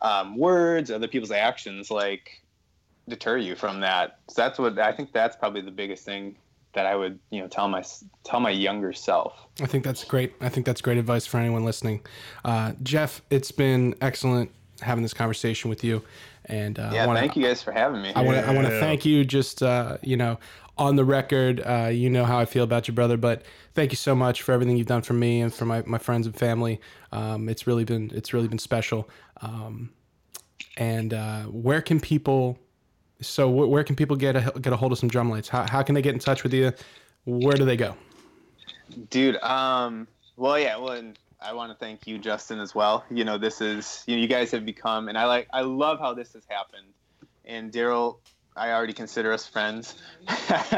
[0.00, 2.42] um, words other people's actions like
[3.08, 6.36] deter you from that so that's what i think that's probably the biggest thing
[6.76, 7.82] that i would you know tell my
[8.24, 10.34] tell my younger self I think that's great.
[10.40, 12.02] I think that's great advice for anyone listening.
[12.44, 14.50] Uh, Jeff, it's been excellent
[14.82, 16.02] having this conversation with you.
[16.44, 18.52] And uh, yeah I wanna, thank you guys for having me I want to I
[18.54, 18.80] want to Yeah.
[18.80, 19.24] thank you.
[19.24, 20.38] Just uh, you know,
[20.76, 23.96] on the record, uh, you know how I feel about your brother, but thank you
[23.96, 26.78] so much for everything you've done for me and for my, my friends and family.
[27.12, 29.08] Um, it's really been it's really been special.
[29.40, 29.90] Um,
[30.76, 32.58] and uh, where can people?
[33.20, 35.48] So wh- where can people get a get a hold of some drum lights?
[35.48, 36.72] How how can they get in touch with you?
[37.24, 37.96] Where do they go?
[39.10, 40.06] dude um
[40.36, 43.60] well yeah well and i want to thank you justin as well you know this
[43.60, 46.44] is you know you guys have become and i like i love how this has
[46.48, 46.86] happened
[47.44, 48.18] and daryl
[48.56, 49.96] i already consider us friends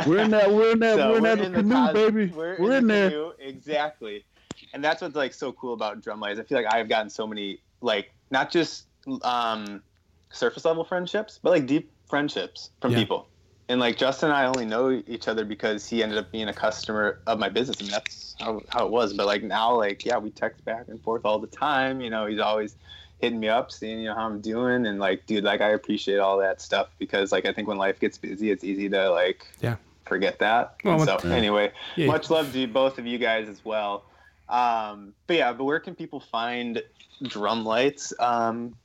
[0.07, 0.51] We're in that.
[0.51, 0.97] We're in that.
[0.99, 2.27] So we're in that the canoe, cos- baby.
[2.35, 3.11] We're, We're, in, the there.
[3.11, 4.25] canoe, exactly.
[4.73, 6.41] And that's what's like so cool about drum lights.
[6.41, 8.87] I feel like I've gotten so many like not just
[9.23, 9.83] um,
[10.31, 12.99] surface level friendships, but like deep friendships from Yeah.
[12.99, 13.29] people.
[13.71, 16.55] And like Justin and I only know each other because he ended up being a
[16.55, 17.77] customer of my business.
[17.81, 19.13] I mean that's how, how it was.
[19.13, 22.01] But like now, like yeah, we text back and forth all the time.
[22.01, 22.77] You know, he's always
[23.19, 26.19] hitting me up, seeing you know how I'm doing, and like, dude, like I appreciate
[26.19, 29.45] all that stuff because like I think when life gets busy, it's easy to like
[29.61, 29.77] Yeah.
[30.07, 30.77] forget that.
[30.85, 32.07] Well, And so anyway, Yeah.
[32.07, 34.05] much love to both of you guys as well.
[34.49, 36.83] Um, but yeah, but where can people find
[37.27, 38.15] drum lights?
[38.19, 38.77] Um,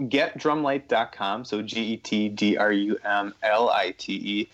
[0.00, 1.44] getdrumlite.com.
[1.44, 4.48] So G E T D R U M L I T E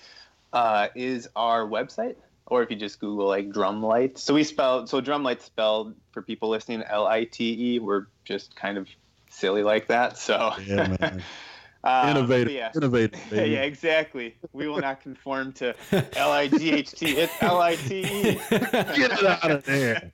[0.52, 2.16] uh, is our website.
[2.46, 4.18] Or if you just Google like drumlite.
[4.18, 7.78] So we spelled, so drumlite spelled for people listening L I T E.
[7.78, 8.86] We're just kind of
[9.30, 10.18] silly like that.
[10.18, 11.22] So Yeah, man.
[11.84, 12.46] um, Innovative.
[12.48, 12.70] but yeah.
[12.76, 13.20] Innovative.
[13.32, 14.36] Yeah, exactly.
[14.52, 15.74] We will not conform to
[16.16, 17.12] L I G H T.
[17.12, 18.22] It's L I T E.
[18.50, 20.12] Get it out of there.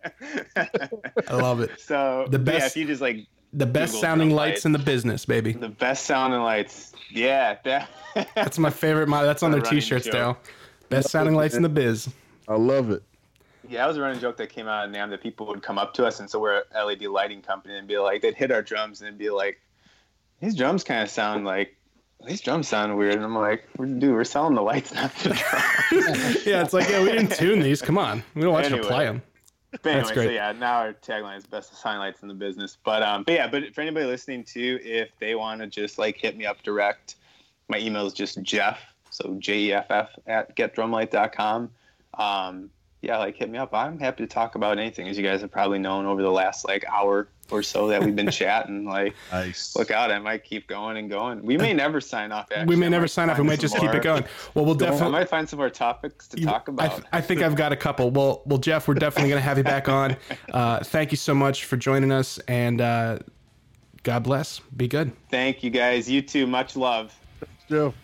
[0.57, 1.81] I love it.
[1.81, 4.73] So The yeah, best- if you just like The best Google sounding drum lights in
[4.73, 5.53] the business, baby.
[5.53, 7.89] the best sounding lights, yeah, that.
[8.35, 9.09] That's my favorite.
[9.09, 10.15] My that's on their t-shirts joke.
[10.15, 10.37] now.
[10.89, 12.09] Best sounding lights in the biz.
[12.49, 13.03] I love it.
[13.69, 15.79] yeah, that was a running joke that came out of NAMM that people would come
[15.79, 18.51] up to us, and so we're a LED lighting company, and be like, they'd hit
[18.51, 19.61] our drums and be like,
[20.41, 21.77] these drums kind of sound like.
[22.27, 25.29] These drums sound weird, and I'm like, dude, we're selling the lights, not the
[25.91, 26.47] drums.
[26.47, 27.81] Yeah, it's like yeah, we didn't tune these.
[27.81, 29.23] Come on, we don't want you to play them.
[29.71, 30.27] But anyway, That's great.
[30.27, 32.77] so yeah, now our tagline is best sign lights in the business.
[32.83, 36.17] But um, but yeah, but for anybody listening too, if they want to just like
[36.17, 37.17] hit me up direct,
[37.69, 41.71] my email is just Jeff, so J E F F at getdrumlite.com.
[42.15, 42.71] Um,
[43.03, 43.73] yeah, like hit me up.
[43.75, 46.67] I'm happy to talk about anything, as you guys have probably known over the last
[46.67, 48.85] like hour or so that we've been chatting.
[48.85, 49.75] Like, Nice.
[49.75, 51.43] look out, I might keep going and going.
[51.45, 52.47] We may never sign off.
[52.53, 52.67] Actually.
[52.67, 53.37] we may I never sign off.
[53.37, 54.25] We find might some just keep more- it going.
[54.55, 55.07] Well, we'll definitely.
[55.09, 56.91] I might find some more topics to talk I, about.
[56.93, 58.11] th- I think I've got a couple.
[58.11, 60.17] Well, well, Jeff, we're definitely going to have you back on.
[60.53, 63.19] Uh, thank you so much for joining us, and uh,
[64.03, 64.59] God bless.
[64.77, 65.13] Be good.
[65.31, 66.11] Thank you guys.
[66.11, 66.47] You too.
[66.47, 67.15] Much love.
[67.69, 67.95] Jeff.